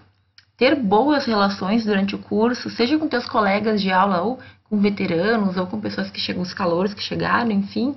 Ter 0.57 0.75
boas 0.75 1.25
relações 1.25 1.85
durante 1.85 2.15
o 2.15 2.19
curso, 2.19 2.69
seja 2.69 2.99
com 2.99 3.09
teus 3.09 3.27
colegas 3.27 3.81
de 3.81 3.91
aula 3.91 4.21
ou 4.21 4.39
com 4.65 4.79
veteranos 4.79 5.57
ou 5.57 5.67
com 5.67 5.81
pessoas 5.81 6.11
que 6.11 6.21
chegam, 6.21 6.43
os 6.43 6.53
calores 6.53 6.93
que 6.93 7.03
chegaram, 7.03 7.51
enfim, 7.51 7.97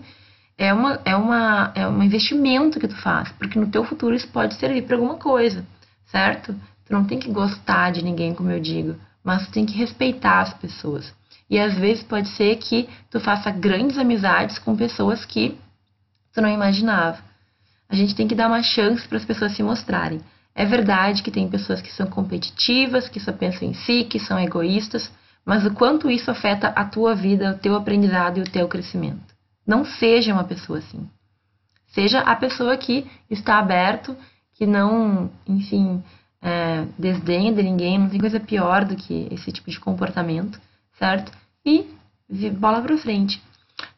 é 0.57 0.73
uma 0.73 1.01
é 1.03 1.15
uma 1.15 1.71
é 1.75 1.87
um 1.87 2.01
investimento 2.03 2.79
que 2.79 2.87
tu 2.87 2.95
faz, 2.95 3.31
porque 3.33 3.59
no 3.59 3.67
teu 3.67 3.83
futuro 3.83 4.15
isso 4.15 4.27
pode 4.27 4.53
servir 4.55 4.83
para 4.83 4.95
alguma 4.95 5.15
coisa, 5.15 5.65
certo? 6.05 6.53
Tu 6.85 6.93
não 6.93 7.03
tem 7.03 7.19
que 7.19 7.31
gostar 7.31 7.91
de 7.91 8.03
ninguém, 8.03 8.33
como 8.33 8.51
eu 8.51 8.59
digo, 8.59 8.95
mas 9.23 9.47
tu 9.47 9.51
tem 9.51 9.65
que 9.65 9.77
respeitar 9.77 10.41
as 10.41 10.53
pessoas. 10.53 11.13
E 11.51 11.59
às 11.59 11.75
vezes 11.75 12.01
pode 12.01 12.29
ser 12.29 12.55
que 12.55 12.87
tu 13.09 13.19
faça 13.19 13.51
grandes 13.51 13.97
amizades 13.97 14.57
com 14.57 14.73
pessoas 14.73 15.25
que 15.25 15.59
tu 16.33 16.41
não 16.41 16.47
imaginava. 16.47 17.21
A 17.89 17.95
gente 17.95 18.15
tem 18.15 18.25
que 18.25 18.33
dar 18.33 18.47
uma 18.47 18.63
chance 18.63 19.05
para 19.05 19.17
as 19.17 19.25
pessoas 19.25 19.53
se 19.53 19.61
mostrarem. 19.61 20.21
É 20.55 20.65
verdade 20.65 21.21
que 21.21 21.29
tem 21.29 21.49
pessoas 21.49 21.81
que 21.81 21.91
são 21.91 22.07
competitivas, 22.07 23.09
que 23.09 23.19
só 23.19 23.33
pensam 23.33 23.67
em 23.67 23.73
si, 23.73 24.05
que 24.05 24.17
são 24.17 24.39
egoístas, 24.39 25.11
mas 25.45 25.65
o 25.65 25.73
quanto 25.73 26.09
isso 26.09 26.31
afeta 26.31 26.69
a 26.69 26.85
tua 26.85 27.13
vida, 27.13 27.51
o 27.51 27.59
teu 27.59 27.75
aprendizado 27.75 28.37
e 28.37 28.41
o 28.41 28.49
teu 28.49 28.65
crescimento. 28.69 29.35
Não 29.67 29.83
seja 29.83 30.31
uma 30.31 30.45
pessoa 30.45 30.79
assim. 30.79 31.05
Seja 31.87 32.21
a 32.21 32.35
pessoa 32.37 32.77
que 32.77 33.05
está 33.29 33.59
aberto, 33.59 34.15
que 34.53 34.65
não, 34.65 35.29
enfim, 35.45 36.01
é, 36.41 36.85
desdenha 36.97 37.51
de 37.51 37.61
ninguém, 37.61 37.99
não 37.99 38.09
tem 38.09 38.21
coisa 38.21 38.39
pior 38.39 38.85
do 38.85 38.95
que 38.95 39.27
esse 39.31 39.51
tipo 39.51 39.69
de 39.69 39.81
comportamento, 39.81 40.57
certo? 40.97 41.40
E 41.65 41.87
bola 42.51 42.81
para 42.81 42.97
frente. 42.97 43.41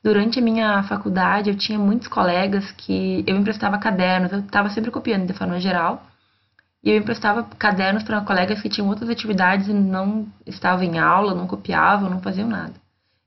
Durante 0.03 0.39
a 0.39 0.41
minha 0.41 0.84
faculdade, 0.84 1.50
eu 1.50 1.58
tinha 1.58 1.79
muitos 1.79 2.08
colegas 2.08 2.72
que 2.72 3.24
eu 3.25 3.36
emprestava 3.36 3.77
cadernos, 3.77 4.32
eu 4.32 4.39
estava 4.39 4.70
sempre 4.70 4.91
copiando 4.91 5.27
de 5.27 5.34
forma 5.34 5.60
geral, 5.60 6.05
e 6.84 6.89
eu 6.89 6.98
emprestava 6.98 7.43
cadernos 7.43 8.03
para 8.03 8.20
colegas 8.22 8.62
que 8.62 8.70
tinham 8.70 8.89
outras 8.89 9.10
atividades 9.10 9.67
e 9.67 9.74
não 9.74 10.27
estavam 10.46 10.84
em 10.84 11.00
aula, 11.00 11.34
não 11.34 11.48
copiavam, 11.48 12.10
não 12.10 12.22
faziam 12.22 12.50
nada. 12.50 12.74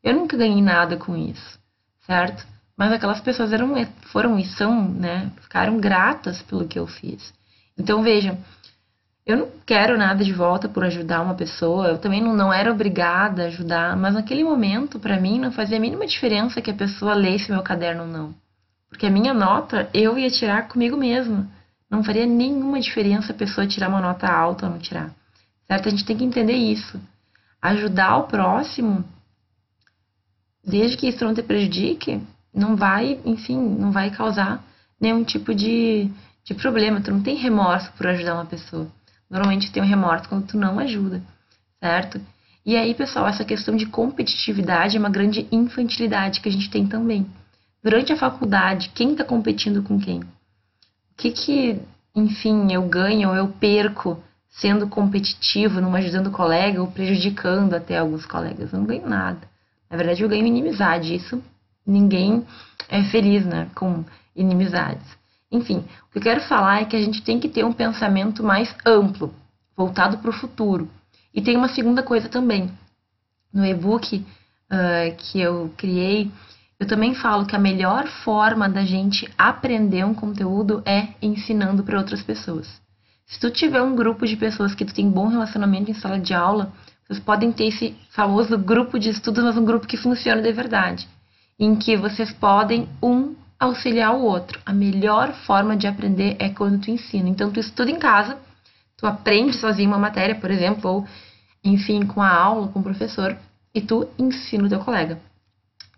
Eu 0.02 0.14
nunca 0.14 0.36
ganhei 0.36 0.60
nada 0.60 0.96
com 0.96 1.16
isso, 1.16 1.58
certo? 2.06 2.46
Mas 2.76 2.92
aquelas 2.92 3.20
pessoas 3.20 3.52
eram, 3.52 3.74
foram 4.12 4.38
e 4.38 4.44
são, 4.44 4.86
né, 4.86 5.32
ficaram 5.40 5.78
gratas 5.78 6.42
pelo 6.42 6.68
que 6.68 6.78
eu 6.78 6.86
fiz. 6.86 7.32
Então 7.78 8.02
vejam, 8.02 8.38
eu 9.26 9.36
não 9.36 9.48
quero 9.66 9.98
nada 9.98 10.24
de 10.24 10.32
volta 10.32 10.68
por 10.68 10.84
ajudar 10.84 11.20
uma 11.20 11.34
pessoa, 11.34 11.88
eu 11.88 11.98
também 11.98 12.22
não, 12.22 12.32
não 12.32 12.52
era 12.52 12.70
obrigada 12.70 13.42
a 13.42 13.46
ajudar, 13.46 13.96
mas 13.96 14.14
naquele 14.14 14.44
momento, 14.44 15.00
para 15.00 15.20
mim, 15.20 15.40
não 15.40 15.50
fazia 15.50 15.78
a 15.78 15.80
mínima 15.80 16.06
diferença 16.06 16.62
que 16.62 16.70
a 16.70 16.74
pessoa 16.74 17.12
lesse 17.12 17.50
meu 17.50 17.60
caderno 17.60 18.04
ou 18.04 18.08
não. 18.08 18.34
Porque 18.88 19.04
a 19.04 19.10
minha 19.10 19.34
nota 19.34 19.90
eu 19.92 20.16
ia 20.16 20.30
tirar 20.30 20.68
comigo 20.68 20.96
mesma. 20.96 21.48
Não 21.90 22.04
faria 22.04 22.24
nenhuma 22.24 22.78
diferença 22.80 23.32
a 23.32 23.36
pessoa 23.36 23.66
tirar 23.66 23.88
uma 23.88 24.00
nota 24.00 24.28
alta 24.28 24.66
ou 24.66 24.72
não 24.72 24.78
tirar. 24.78 25.10
Certo? 25.66 25.88
A 25.88 25.90
gente 25.90 26.04
tem 26.04 26.16
que 26.16 26.24
entender 26.24 26.54
isso. 26.54 27.00
Ajudar 27.60 28.18
o 28.18 28.28
próximo, 28.28 29.04
desde 30.64 30.96
que 30.96 31.08
isso 31.08 31.24
não 31.24 31.34
te 31.34 31.42
prejudique, 31.42 32.22
não 32.54 32.76
vai, 32.76 33.20
enfim, 33.24 33.58
não 33.58 33.90
vai 33.90 34.08
causar 34.10 34.64
nenhum 35.00 35.24
tipo 35.24 35.52
de, 35.52 36.08
de 36.44 36.54
problema. 36.54 37.00
Tu 37.00 37.10
não 37.10 37.22
tem 37.22 37.34
remorso 37.34 37.90
por 37.96 38.06
ajudar 38.06 38.34
uma 38.34 38.46
pessoa. 38.46 38.86
Normalmente 39.30 39.70
tem 39.72 39.82
um 39.82 39.86
remorso 39.86 40.28
quando 40.28 40.46
tu 40.46 40.56
não 40.56 40.78
ajuda, 40.78 41.22
certo? 41.80 42.20
E 42.64 42.76
aí, 42.76 42.94
pessoal, 42.94 43.28
essa 43.28 43.44
questão 43.44 43.76
de 43.76 43.86
competitividade 43.86 44.96
é 44.96 45.00
uma 45.00 45.08
grande 45.08 45.46
infantilidade 45.52 46.40
que 46.40 46.48
a 46.48 46.52
gente 46.52 46.70
tem 46.70 46.86
também. 46.86 47.26
Durante 47.82 48.12
a 48.12 48.16
faculdade, 48.16 48.90
quem 48.94 49.12
está 49.12 49.24
competindo 49.24 49.82
com 49.82 50.00
quem? 50.00 50.20
O 50.20 50.26
que 51.16 51.30
que, 51.30 51.80
enfim, 52.14 52.72
eu 52.72 52.82
ganho 52.88 53.28
ou 53.28 53.36
eu 53.36 53.48
perco 53.48 54.20
sendo 54.48 54.88
competitivo, 54.88 55.80
não 55.80 55.94
ajudando 55.94 56.26
o 56.28 56.32
colega 56.32 56.80
ou 56.80 56.90
prejudicando 56.90 57.74
até 57.74 57.98
alguns 57.98 58.26
colegas? 58.26 58.72
Eu 58.72 58.80
não 58.80 58.86
ganho 58.86 59.08
nada. 59.08 59.40
Na 59.88 59.96
verdade, 59.96 60.22
eu 60.22 60.28
ganho 60.28 60.46
inimizade. 60.46 61.14
Isso 61.14 61.40
ninguém 61.86 62.44
é 62.88 63.04
feliz, 63.04 63.46
né, 63.46 63.68
com 63.74 64.04
inimizades. 64.34 65.06
Enfim, 65.56 65.78
o 65.78 66.12
que 66.12 66.18
eu 66.18 66.22
quero 66.22 66.40
falar 66.42 66.82
é 66.82 66.84
que 66.84 66.96
a 66.96 67.02
gente 67.02 67.22
tem 67.22 67.40
que 67.40 67.48
ter 67.48 67.64
um 67.64 67.72
pensamento 67.72 68.42
mais 68.42 68.74
amplo, 68.84 69.34
voltado 69.76 70.18
para 70.18 70.30
o 70.30 70.34
futuro. 70.34 70.88
E 71.34 71.40
tem 71.40 71.56
uma 71.56 71.68
segunda 71.68 72.02
coisa 72.02 72.28
também. 72.28 72.70
No 73.52 73.64
e-book 73.64 74.16
uh, 74.16 75.16
que 75.16 75.40
eu 75.40 75.72
criei, 75.76 76.30
eu 76.78 76.86
também 76.86 77.14
falo 77.14 77.46
que 77.46 77.56
a 77.56 77.58
melhor 77.58 78.06
forma 78.06 78.68
da 78.68 78.84
gente 78.84 79.28
aprender 79.36 80.04
um 80.04 80.14
conteúdo 80.14 80.82
é 80.84 81.08
ensinando 81.22 81.82
para 81.82 81.98
outras 81.98 82.22
pessoas. 82.22 82.68
Se 83.26 83.40
tu 83.40 83.50
tiver 83.50 83.82
um 83.82 83.96
grupo 83.96 84.26
de 84.26 84.36
pessoas 84.36 84.74
que 84.74 84.84
tu 84.84 84.94
tem 84.94 85.10
bom 85.10 85.26
relacionamento 85.26 85.90
em 85.90 85.94
sala 85.94 86.18
de 86.18 86.34
aula, 86.34 86.72
vocês 87.06 87.18
podem 87.18 87.50
ter 87.50 87.66
esse 87.66 87.96
famoso 88.10 88.58
grupo 88.58 88.98
de 88.98 89.10
estudos, 89.10 89.42
mas 89.42 89.56
um 89.56 89.64
grupo 89.64 89.86
que 89.86 89.96
funciona 89.96 90.42
de 90.42 90.52
verdade, 90.52 91.08
em 91.58 91.74
que 91.74 91.96
vocês 91.96 92.32
podem 92.32 92.88
um 93.02 93.34
auxiliar 93.58 94.14
o 94.14 94.22
outro. 94.22 94.60
A 94.64 94.72
melhor 94.72 95.32
forma 95.32 95.76
de 95.76 95.86
aprender 95.86 96.36
é 96.38 96.48
quando 96.48 96.80
tu 96.80 96.90
ensina. 96.90 97.28
Então, 97.28 97.50
tu 97.50 97.60
estuda 97.60 97.90
em 97.90 97.98
casa, 97.98 98.38
tu 98.96 99.06
aprende 99.06 99.56
sozinho 99.56 99.88
uma 99.88 99.98
matéria, 99.98 100.34
por 100.34 100.50
exemplo, 100.50 100.90
ou, 100.90 101.08
enfim, 101.64 102.04
com 102.06 102.22
a 102.22 102.32
aula, 102.32 102.68
com 102.68 102.80
o 102.80 102.82
professor, 102.82 103.36
e 103.74 103.80
tu 103.80 104.08
ensina 104.18 104.64
o 104.64 104.68
teu 104.68 104.80
colega. 104.80 105.18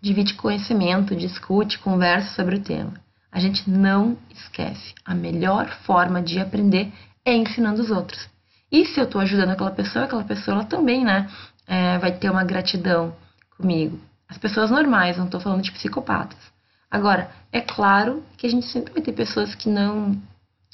Divide 0.01 0.33
conhecimento, 0.35 1.15
discute, 1.15 1.79
conversa 1.79 2.33
sobre 2.35 2.55
o 2.55 2.61
tema. 2.61 2.93
A 3.31 3.39
gente 3.39 3.69
não 3.69 4.17
esquece. 4.33 4.93
A 5.05 5.13
melhor 5.13 5.69
forma 5.85 6.21
de 6.21 6.39
aprender 6.39 6.91
é 7.25 7.35
ensinando 7.35 7.81
os 7.81 7.91
outros. 7.91 8.27
E 8.71 8.85
se 8.85 8.99
eu 8.99 9.05
estou 9.05 9.21
ajudando 9.21 9.49
aquela 9.49 9.71
pessoa, 9.71 10.05
aquela 10.05 10.23
pessoa 10.23 10.55
ela 10.55 10.65
também, 10.65 11.03
né, 11.03 11.29
é, 11.67 11.97
vai 11.97 12.11
ter 12.11 12.29
uma 12.29 12.43
gratidão 12.43 13.13
comigo. 13.57 13.99
As 14.27 14.37
pessoas 14.37 14.71
normais, 14.71 15.17
não 15.17 15.25
estou 15.25 15.39
falando 15.39 15.63
de 15.63 15.71
psicopatas. 15.71 16.37
Agora, 16.89 17.29
é 17.51 17.61
claro 17.61 18.23
que 18.37 18.47
a 18.47 18.49
gente 18.49 18.65
sempre 18.67 18.93
vai 18.93 19.01
ter 19.01 19.13
pessoas 19.13 19.53
que 19.53 19.69
não 19.69 20.19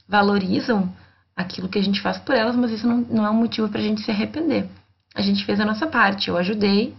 valorizam 0.08 0.92
aquilo 1.36 1.68
que 1.68 1.78
a 1.78 1.84
gente 1.84 2.02
faz 2.02 2.18
por 2.18 2.34
elas, 2.34 2.56
mas 2.56 2.72
isso 2.72 2.88
não, 2.88 2.98
não 2.98 3.26
é 3.26 3.30
um 3.30 3.36
motivo 3.36 3.68
para 3.68 3.80
a 3.80 3.84
gente 3.84 4.02
se 4.02 4.12
arrepender. 4.12 4.68
A 5.14 5.22
gente 5.22 5.46
fez 5.46 5.60
a 5.60 5.66
nossa 5.66 5.88
parte, 5.88 6.30
eu 6.30 6.38
ajudei, 6.38 6.96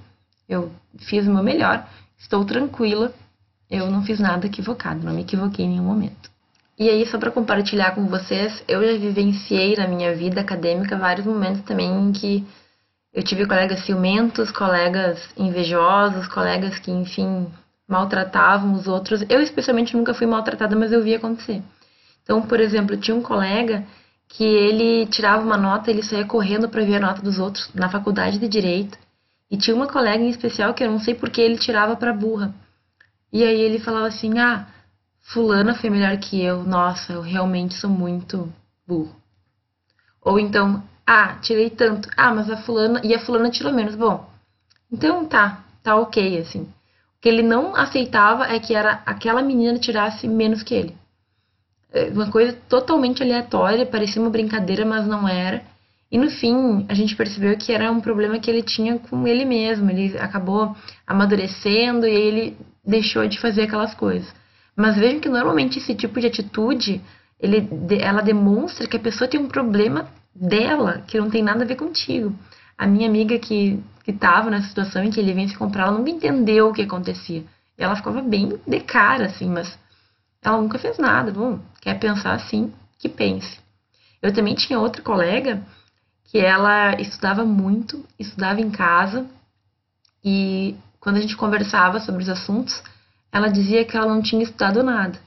eu 0.48 0.70
fiz 0.98 1.26
o 1.26 1.32
meu 1.32 1.42
melhor, 1.42 1.86
estou 2.18 2.44
tranquila, 2.44 3.12
eu 3.70 3.90
não 3.90 4.02
fiz 4.02 4.18
nada 4.18 4.46
equivocado, 4.46 5.04
não 5.04 5.14
me 5.14 5.22
equivoquei 5.22 5.64
em 5.64 5.70
nenhum 5.70 5.84
momento. 5.84 6.30
E 6.78 6.90
aí, 6.90 7.06
só 7.06 7.18
para 7.18 7.30
compartilhar 7.30 7.94
com 7.94 8.06
vocês, 8.06 8.62
eu 8.68 8.84
já 8.84 8.98
vivenciei 8.98 9.76
na 9.76 9.88
minha 9.88 10.14
vida 10.14 10.42
acadêmica 10.42 10.98
vários 10.98 11.26
momentos 11.26 11.62
também 11.62 11.90
em 11.90 12.12
que 12.12 12.46
eu 13.14 13.22
tive 13.22 13.46
colegas 13.46 13.80
ciumentos, 13.86 14.50
colegas 14.50 15.18
invejosos, 15.38 16.28
colegas 16.28 16.78
que, 16.78 16.90
enfim, 16.90 17.46
maltratavam 17.88 18.74
os 18.74 18.86
outros. 18.86 19.24
Eu, 19.28 19.40
especialmente, 19.40 19.96
nunca 19.96 20.14
fui 20.14 20.26
maltratada, 20.26 20.74
mas 20.76 20.92
eu 20.92 21.02
vi 21.02 21.14
acontecer. 21.14 21.62
Então, 22.22 22.42
por 22.42 22.60
exemplo, 22.60 22.96
tinha 22.96 23.16
um 23.16 23.22
colega 23.22 23.84
que 24.28 24.44
ele 24.44 25.06
tirava 25.06 25.44
uma 25.44 25.56
nota, 25.56 25.90
ele 25.90 26.02
saía 26.02 26.24
correndo 26.24 26.68
para 26.68 26.84
ver 26.84 26.96
a 26.96 27.00
nota 27.00 27.22
dos 27.22 27.38
outros 27.38 27.70
na 27.74 27.88
faculdade 27.88 28.38
de 28.38 28.48
direito. 28.48 28.98
E 29.50 29.56
tinha 29.56 29.76
uma 29.76 29.86
colega 29.86 30.22
em 30.22 30.28
especial 30.28 30.74
que 30.74 30.82
eu 30.82 30.90
não 30.90 30.98
sei 30.98 31.14
porque 31.14 31.40
ele 31.40 31.56
tirava 31.56 31.94
para 31.96 32.12
burra. 32.12 32.52
E 33.32 33.44
aí 33.44 33.60
ele 33.60 33.78
falava 33.78 34.08
assim: 34.08 34.38
"Ah, 34.38 34.66
fulana 35.20 35.74
foi 35.74 35.90
melhor 35.90 36.16
que 36.18 36.42
eu. 36.42 36.64
Nossa, 36.64 37.12
eu 37.12 37.20
realmente 37.20 37.74
sou 37.74 37.88
muito 37.90 38.52
burro". 38.86 39.14
Ou 40.20 40.40
então: 40.40 40.82
"Ah, 41.06 41.36
tirei 41.40 41.70
tanto. 41.70 42.08
Ah, 42.16 42.34
mas 42.34 42.50
a 42.50 42.56
fulana 42.56 43.00
e 43.04 43.14
a 43.14 43.20
fulana 43.20 43.50
tirou 43.50 43.72
menos". 43.72 43.94
Bom, 43.94 44.28
então 44.90 45.24
tá, 45.26 45.64
tá 45.82 45.96
OK 45.96 46.38
assim. 46.38 46.68
Que 47.20 47.28
ele 47.28 47.42
não 47.42 47.74
aceitava 47.74 48.44
é 48.44 48.58
que 48.58 48.74
era 48.74 49.02
aquela 49.06 49.42
menina 49.42 49.78
tirasse 49.78 50.28
menos 50.28 50.62
que 50.62 50.74
ele. 50.74 50.96
É, 51.92 52.10
uma 52.10 52.30
coisa 52.30 52.52
totalmente 52.68 53.22
aleatória, 53.22 53.86
parecia 53.86 54.20
uma 54.20 54.30
brincadeira, 54.30 54.84
mas 54.84 55.06
não 55.06 55.26
era. 55.26 55.62
E 56.10 56.18
no 56.18 56.30
fim, 56.30 56.86
a 56.88 56.94
gente 56.94 57.16
percebeu 57.16 57.56
que 57.56 57.72
era 57.72 57.90
um 57.90 58.00
problema 58.00 58.38
que 58.38 58.50
ele 58.50 58.62
tinha 58.62 58.98
com 58.98 59.26
ele 59.26 59.44
mesmo. 59.44 59.90
Ele 59.90 60.16
acabou 60.18 60.76
amadurecendo 61.06 62.06
e 62.06 62.14
ele 62.14 62.56
deixou 62.84 63.26
de 63.26 63.40
fazer 63.40 63.62
aquelas 63.62 63.94
coisas. 63.94 64.32
Mas 64.76 64.96
vejam 64.96 65.20
que 65.20 65.28
normalmente 65.28 65.78
esse 65.78 65.94
tipo 65.94 66.20
de 66.20 66.26
atitude, 66.26 67.00
ele, 67.40 67.68
ela 68.00 68.20
demonstra 68.20 68.86
que 68.86 68.96
a 68.96 69.00
pessoa 69.00 69.28
tem 69.28 69.40
um 69.40 69.48
problema 69.48 70.08
dela, 70.34 71.02
que 71.06 71.18
não 71.18 71.30
tem 71.30 71.42
nada 71.42 71.64
a 71.64 71.66
ver 71.66 71.76
contigo. 71.76 72.34
A 72.76 72.86
minha 72.86 73.08
amiga 73.08 73.38
que 73.38 73.82
estava 74.06 74.50
nessa 74.50 74.68
situação 74.68 75.02
em 75.02 75.10
que 75.10 75.18
ele 75.18 75.32
vinha 75.32 75.48
se 75.48 75.56
comprar, 75.56 75.84
ela 75.84 75.98
nunca 75.98 76.10
entendeu 76.10 76.68
o 76.68 76.72
que 76.72 76.82
acontecia. 76.82 77.44
E 77.78 77.82
ela 77.82 77.96
ficava 77.96 78.22
bem 78.22 78.58
de 78.66 78.80
cara, 78.80 79.26
assim, 79.26 79.48
mas 79.48 79.78
ela 80.42 80.60
nunca 80.60 80.78
fez 80.78 80.98
nada. 80.98 81.32
Bom, 81.32 81.58
quer 81.80 81.98
pensar 81.98 82.32
assim, 82.32 82.72
que 82.98 83.08
pense. 83.08 83.58
Eu 84.22 84.32
também 84.32 84.54
tinha 84.54 84.78
outra 84.78 85.02
colega 85.02 85.62
que 86.24 86.38
ela 86.38 87.00
estudava 87.00 87.44
muito, 87.44 88.04
estudava 88.18 88.60
em 88.60 88.70
casa 88.70 89.26
e 90.24 90.76
quando 90.98 91.16
a 91.16 91.20
gente 91.20 91.36
conversava 91.36 92.00
sobre 92.00 92.22
os 92.22 92.28
assuntos, 92.28 92.82
ela 93.30 93.48
dizia 93.48 93.84
que 93.84 93.96
ela 93.96 94.12
não 94.12 94.20
tinha 94.20 94.42
estudado 94.42 94.82
nada. 94.82 95.18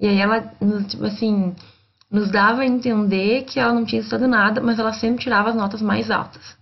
E 0.00 0.06
aí 0.06 0.18
ela, 0.18 0.40
tipo 0.88 1.04
assim, 1.04 1.54
nos 2.10 2.30
dava 2.30 2.62
a 2.62 2.66
entender 2.66 3.44
que 3.44 3.58
ela 3.58 3.72
não 3.72 3.84
tinha 3.84 4.00
estudado 4.00 4.28
nada, 4.28 4.60
mas 4.60 4.78
ela 4.78 4.92
sempre 4.92 5.24
tirava 5.24 5.50
as 5.50 5.56
notas 5.56 5.82
mais 5.82 6.10
altas. 6.10 6.56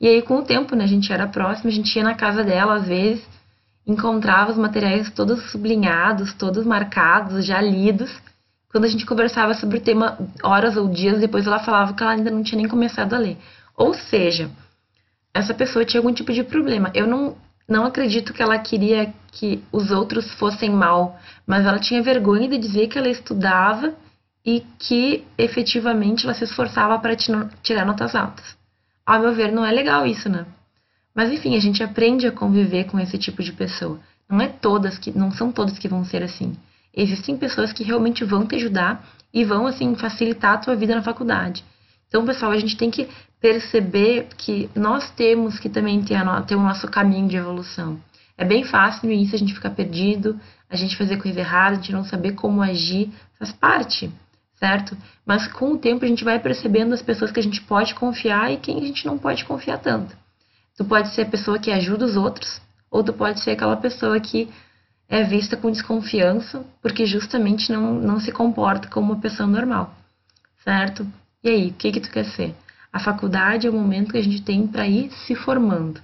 E 0.00 0.06
aí, 0.06 0.22
com 0.22 0.38
o 0.38 0.42
tempo, 0.42 0.74
né, 0.74 0.84
a 0.84 0.88
gente 0.88 1.12
era 1.12 1.26
próximo, 1.26 1.68
a 1.68 1.72
gente 1.72 1.94
ia 1.94 2.02
na 2.02 2.14
casa 2.14 2.42
dela 2.42 2.74
às 2.76 2.86
vezes, 2.86 3.26
encontrava 3.86 4.50
os 4.50 4.56
materiais 4.56 5.10
todos 5.10 5.50
sublinhados, 5.50 6.32
todos 6.34 6.64
marcados, 6.64 7.44
já 7.44 7.60
lidos. 7.60 8.10
Quando 8.70 8.84
a 8.84 8.88
gente 8.88 9.04
conversava 9.04 9.52
sobre 9.54 9.78
o 9.78 9.80
tema 9.80 10.18
horas 10.42 10.76
ou 10.76 10.88
dias, 10.88 11.18
depois 11.18 11.46
ela 11.46 11.58
falava 11.58 11.92
que 11.92 12.02
ela 12.02 12.12
ainda 12.12 12.30
não 12.30 12.42
tinha 12.42 12.58
nem 12.58 12.68
começado 12.68 13.14
a 13.14 13.18
ler. 13.18 13.36
Ou 13.76 13.94
seja, 13.94 14.50
essa 15.34 15.52
pessoa 15.52 15.84
tinha 15.84 16.00
algum 16.00 16.12
tipo 16.12 16.32
de 16.32 16.44
problema. 16.44 16.90
Eu 16.94 17.06
não, 17.06 17.36
não 17.68 17.84
acredito 17.84 18.32
que 18.32 18.42
ela 18.42 18.58
queria 18.58 19.12
que 19.32 19.62
os 19.72 19.90
outros 19.90 20.32
fossem 20.34 20.70
mal, 20.70 21.18
mas 21.46 21.66
ela 21.66 21.78
tinha 21.78 22.02
vergonha 22.02 22.48
de 22.48 22.58
dizer 22.58 22.88
que 22.88 22.98
ela 22.98 23.08
estudava 23.08 23.94
e 24.44 24.64
que 24.78 25.24
efetivamente 25.36 26.24
ela 26.24 26.34
se 26.34 26.44
esforçava 26.44 26.98
para 26.98 27.16
tirar 27.16 27.84
notas 27.84 28.14
altas. 28.14 28.56
Ao 29.04 29.20
meu 29.20 29.34
ver, 29.34 29.52
não 29.52 29.64
é 29.64 29.72
legal 29.72 30.06
isso, 30.06 30.28
né? 30.28 30.46
Mas 31.14 31.30
enfim, 31.32 31.56
a 31.56 31.60
gente 31.60 31.82
aprende 31.82 32.26
a 32.26 32.32
conviver 32.32 32.84
com 32.84 32.98
esse 32.98 33.18
tipo 33.18 33.42
de 33.42 33.52
pessoa. 33.52 34.00
Não 34.28 34.40
é 34.40 34.48
todas 34.48 34.96
que, 34.98 35.16
não 35.16 35.30
são 35.30 35.50
todas 35.50 35.78
que 35.78 35.88
vão 35.88 36.04
ser 36.04 36.22
assim. 36.22 36.56
Existem 36.94 37.36
pessoas 37.36 37.72
que 37.72 37.84
realmente 37.84 38.24
vão 38.24 38.46
te 38.46 38.56
ajudar 38.56 39.04
e 39.32 39.44
vão 39.44 39.66
assim 39.66 39.94
facilitar 39.94 40.54
a 40.54 40.58
tua 40.58 40.76
vida 40.76 40.94
na 40.94 41.02
faculdade. 41.02 41.64
Então, 42.08 42.24
pessoal, 42.24 42.50
a 42.52 42.58
gente 42.58 42.76
tem 42.76 42.90
que 42.90 43.08
perceber 43.40 44.28
que 44.36 44.68
nós 44.74 45.10
temos 45.10 45.58
que 45.58 45.68
também 45.68 46.02
ter, 46.02 46.16
a, 46.16 46.42
ter 46.42 46.56
o 46.56 46.62
nosso 46.62 46.88
caminho 46.88 47.28
de 47.28 47.36
evolução. 47.36 48.00
É 48.36 48.44
bem 48.44 48.64
fácil 48.64 49.06
no 49.06 49.12
início 49.12 49.34
a 49.34 49.38
gente 49.38 49.54
ficar 49.54 49.70
perdido, 49.70 50.38
a 50.68 50.76
gente 50.76 50.96
fazer 50.96 51.16
coisa 51.18 51.40
errada, 51.40 51.72
a 51.72 51.74
gente 51.76 51.92
não 51.92 52.04
saber 52.04 52.32
como 52.32 52.62
agir, 52.62 53.10
faz 53.38 53.52
parte, 53.52 54.10
certo? 54.60 54.96
Mas 55.24 55.48
com 55.48 55.72
o 55.72 55.78
tempo 55.78 56.04
a 56.04 56.08
gente 56.08 56.22
vai 56.22 56.38
percebendo 56.38 56.92
as 56.92 57.02
pessoas 57.02 57.32
que 57.32 57.40
a 57.40 57.42
gente 57.42 57.62
pode 57.62 57.94
confiar 57.94 58.52
e 58.52 58.58
quem 58.58 58.78
a 58.78 58.86
gente 58.86 59.06
não 59.06 59.18
pode 59.18 59.44
confiar 59.44 59.78
tanto. 59.78 60.14
Tu 60.76 60.84
pode 60.84 61.08
ser 61.14 61.22
a 61.22 61.26
pessoa 61.26 61.58
que 61.58 61.72
ajuda 61.72 62.04
os 62.04 62.16
outros, 62.16 62.60
ou 62.90 63.02
tu 63.02 63.12
pode 63.12 63.40
ser 63.40 63.52
aquela 63.52 63.76
pessoa 63.76 64.20
que 64.20 64.48
é 65.08 65.24
vista 65.24 65.56
com 65.56 65.70
desconfiança, 65.70 66.64
porque 66.80 67.06
justamente 67.06 67.72
não, 67.72 67.94
não 67.94 68.20
se 68.20 68.30
comporta 68.30 68.86
como 68.86 69.12
uma 69.12 69.20
pessoa 69.20 69.48
normal, 69.48 69.92
certo? 70.62 71.06
E 71.42 71.48
aí, 71.48 71.68
o 71.68 71.72
que 71.72 71.90
que 71.90 72.00
tu 72.00 72.10
quer 72.10 72.26
ser? 72.26 72.54
A 72.92 73.00
faculdade 73.00 73.66
é 73.66 73.70
o 73.70 73.72
momento 73.72 74.12
que 74.12 74.18
a 74.18 74.22
gente 74.22 74.42
tem 74.42 74.66
para 74.66 74.86
ir 74.86 75.10
se 75.26 75.34
formando. 75.34 76.00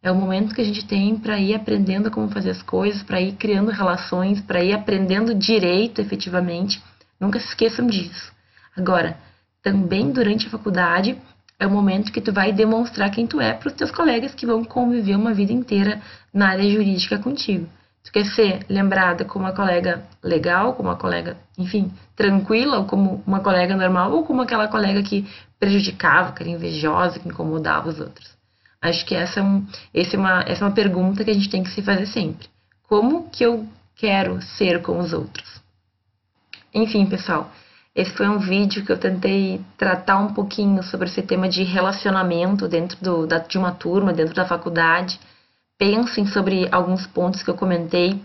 É 0.00 0.10
o 0.10 0.14
momento 0.14 0.54
que 0.54 0.60
a 0.60 0.64
gente 0.64 0.86
tem 0.86 1.16
para 1.16 1.38
ir 1.38 1.54
aprendendo 1.54 2.10
como 2.10 2.30
fazer 2.30 2.50
as 2.50 2.62
coisas, 2.62 3.02
para 3.02 3.20
ir 3.20 3.32
criando 3.32 3.70
relações, 3.70 4.40
para 4.40 4.62
ir 4.62 4.72
aprendendo 4.72 5.34
direito 5.34 6.00
efetivamente. 6.00 6.80
Nunca 7.20 7.40
se 7.40 7.48
esqueçam 7.48 7.86
disso. 7.86 8.32
Agora, 8.76 9.18
também 9.62 10.10
durante 10.10 10.46
a 10.46 10.50
faculdade, 10.50 11.18
é 11.58 11.66
o 11.66 11.70
momento 11.70 12.12
que 12.12 12.20
tu 12.20 12.32
vai 12.32 12.52
demonstrar 12.52 13.10
quem 13.10 13.26
tu 13.26 13.40
é 13.40 13.52
para 13.52 13.68
os 13.68 13.74
teus 13.74 13.90
colegas 13.90 14.34
que 14.34 14.46
vão 14.46 14.64
conviver 14.64 15.16
uma 15.16 15.34
vida 15.34 15.52
inteira 15.52 16.00
na 16.32 16.50
área 16.50 16.70
jurídica 16.70 17.18
contigo. 17.18 17.68
Tu 18.04 18.12
quer 18.12 18.24
ser 18.26 18.64
lembrada 18.68 19.24
como 19.24 19.44
uma 19.44 19.52
colega 19.52 20.02
legal, 20.22 20.74
como 20.74 20.88
uma 20.88 20.96
colega, 20.96 21.36
enfim, 21.58 21.92
tranquila, 22.14 22.78
ou 22.78 22.84
como 22.84 23.22
uma 23.26 23.40
colega 23.40 23.76
normal, 23.76 24.12
ou 24.12 24.24
como 24.24 24.40
aquela 24.40 24.68
colega 24.68 25.02
que 25.02 25.26
prejudicava, 25.58 26.32
que 26.32 26.42
era 26.42 26.50
invejosa, 26.50 27.18
que 27.18 27.28
incomodava 27.28 27.88
os 27.88 28.00
outros. 28.00 28.38
Acho 28.80 29.04
que 29.04 29.14
essa 29.14 29.40
é, 29.40 29.42
um, 29.42 29.66
essa, 29.92 30.16
é 30.16 30.18
uma, 30.18 30.40
essa 30.42 30.64
é 30.64 30.66
uma 30.68 30.74
pergunta 30.74 31.24
que 31.24 31.30
a 31.30 31.34
gente 31.34 31.50
tem 31.50 31.64
que 31.64 31.70
se 31.70 31.82
fazer 31.82 32.06
sempre. 32.06 32.46
Como 32.88 33.28
que 33.28 33.44
eu 33.44 33.66
quero 33.96 34.40
ser 34.40 34.80
com 34.80 35.00
os 35.00 35.12
outros? 35.12 35.60
Enfim, 36.78 37.06
pessoal, 37.06 37.50
esse 37.92 38.12
foi 38.12 38.28
um 38.28 38.38
vídeo 38.38 38.84
que 38.84 38.92
eu 38.92 38.98
tentei 38.98 39.60
tratar 39.76 40.18
um 40.18 40.32
pouquinho 40.32 40.80
sobre 40.84 41.08
esse 41.08 41.20
tema 41.22 41.48
de 41.48 41.64
relacionamento 41.64 42.68
dentro 42.68 42.96
do, 43.02 43.26
da, 43.26 43.38
de 43.38 43.58
uma 43.58 43.72
turma, 43.72 44.12
dentro 44.12 44.32
da 44.32 44.46
faculdade. 44.46 45.18
Pensem 45.76 46.24
sobre 46.28 46.68
alguns 46.70 47.04
pontos 47.08 47.42
que 47.42 47.50
eu 47.50 47.56
comentei. 47.56 48.22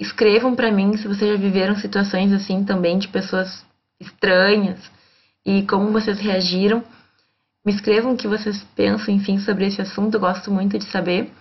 Escrevam 0.00 0.56
para 0.56 0.72
mim 0.72 0.96
se 0.96 1.06
vocês 1.06 1.30
já 1.30 1.36
viveram 1.36 1.76
situações 1.76 2.32
assim 2.32 2.64
também 2.64 2.98
de 2.98 3.06
pessoas 3.06 3.64
estranhas 4.00 4.80
e 5.44 5.62
como 5.62 5.92
vocês 5.92 6.18
reagiram. 6.18 6.82
Me 7.64 7.72
escrevam 7.72 8.14
o 8.14 8.16
que 8.16 8.26
vocês 8.26 8.66
pensam, 8.74 9.14
enfim, 9.14 9.38
sobre 9.38 9.66
esse 9.66 9.80
assunto, 9.80 10.14
eu 10.14 10.20
gosto 10.20 10.50
muito 10.50 10.76
de 10.76 10.86
saber. 10.86 11.32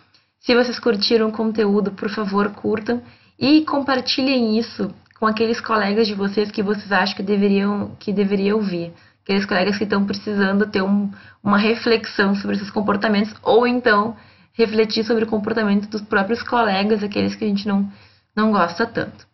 Se 0.41 0.53
vocês 0.53 0.77
curtiram 0.77 1.29
o 1.29 1.31
conteúdo, 1.31 1.91
por 1.91 2.09
favor, 2.11 2.51
curtam 2.51 3.01
e 3.39 3.61
compartilhem 3.65 4.59
isso 4.59 4.93
com 5.25 5.29
aqueles 5.29 5.59
colegas 5.59 6.05
de 6.05 6.13
vocês 6.13 6.51
que 6.51 6.61
vocês 6.61 6.91
acham 6.91 7.15
que 7.15 7.23
deveriam, 7.23 7.95
que 7.97 8.13
deveriam 8.13 8.57
ouvir. 8.57 8.93
Aqueles 9.23 9.43
colegas 9.43 9.75
que 9.75 9.83
estão 9.83 10.05
precisando 10.05 10.67
ter 10.67 10.83
um, 10.83 11.09
uma 11.43 11.57
reflexão 11.57 12.35
sobre 12.35 12.57
esses 12.57 12.69
comportamentos, 12.69 13.33
ou 13.41 13.65
então 13.65 14.15
refletir 14.53 15.03
sobre 15.03 15.23
o 15.23 15.27
comportamento 15.27 15.89
dos 15.89 16.01
próprios 16.01 16.43
colegas, 16.43 17.01
aqueles 17.01 17.33
que 17.33 17.43
a 17.43 17.47
gente 17.47 17.67
não, 17.67 17.91
não 18.35 18.51
gosta 18.51 18.85
tanto, 18.85 19.25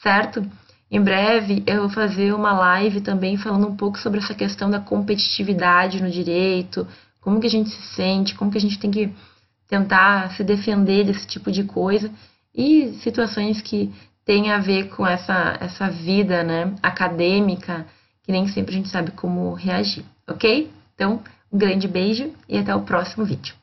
certo? 0.00 0.48
Em 0.88 1.02
breve 1.02 1.64
eu 1.66 1.80
vou 1.80 1.90
fazer 1.90 2.32
uma 2.32 2.52
live 2.52 3.00
também 3.00 3.36
falando 3.36 3.66
um 3.66 3.74
pouco 3.74 3.98
sobre 3.98 4.20
essa 4.20 4.36
questão 4.36 4.70
da 4.70 4.78
competitividade 4.78 6.00
no 6.00 6.12
direito, 6.12 6.86
como 7.20 7.40
que 7.40 7.48
a 7.48 7.50
gente 7.50 7.70
se 7.70 7.94
sente, 7.96 8.36
como 8.36 8.52
que 8.52 8.58
a 8.58 8.60
gente 8.60 8.78
tem 8.78 8.92
que 8.92 9.12
tentar 9.66 10.30
se 10.36 10.44
defender 10.44 11.06
desse 11.06 11.26
tipo 11.26 11.50
de 11.50 11.64
coisa 11.64 12.08
e 12.54 12.92
situações 13.02 13.60
que 13.60 13.92
tem 14.30 14.52
a 14.52 14.60
ver 14.60 14.90
com 14.90 15.04
essa, 15.04 15.58
essa 15.60 15.90
vida 15.90 16.44
né, 16.44 16.72
acadêmica, 16.80 17.84
que 18.22 18.30
nem 18.30 18.46
sempre 18.46 18.76
a 18.76 18.78
gente 18.78 18.88
sabe 18.88 19.10
como 19.10 19.54
reagir, 19.54 20.04
ok? 20.24 20.70
Então, 20.94 21.20
um 21.52 21.58
grande 21.58 21.88
beijo 21.88 22.32
e 22.48 22.56
até 22.56 22.72
o 22.72 22.82
próximo 22.82 23.24
vídeo. 23.24 23.59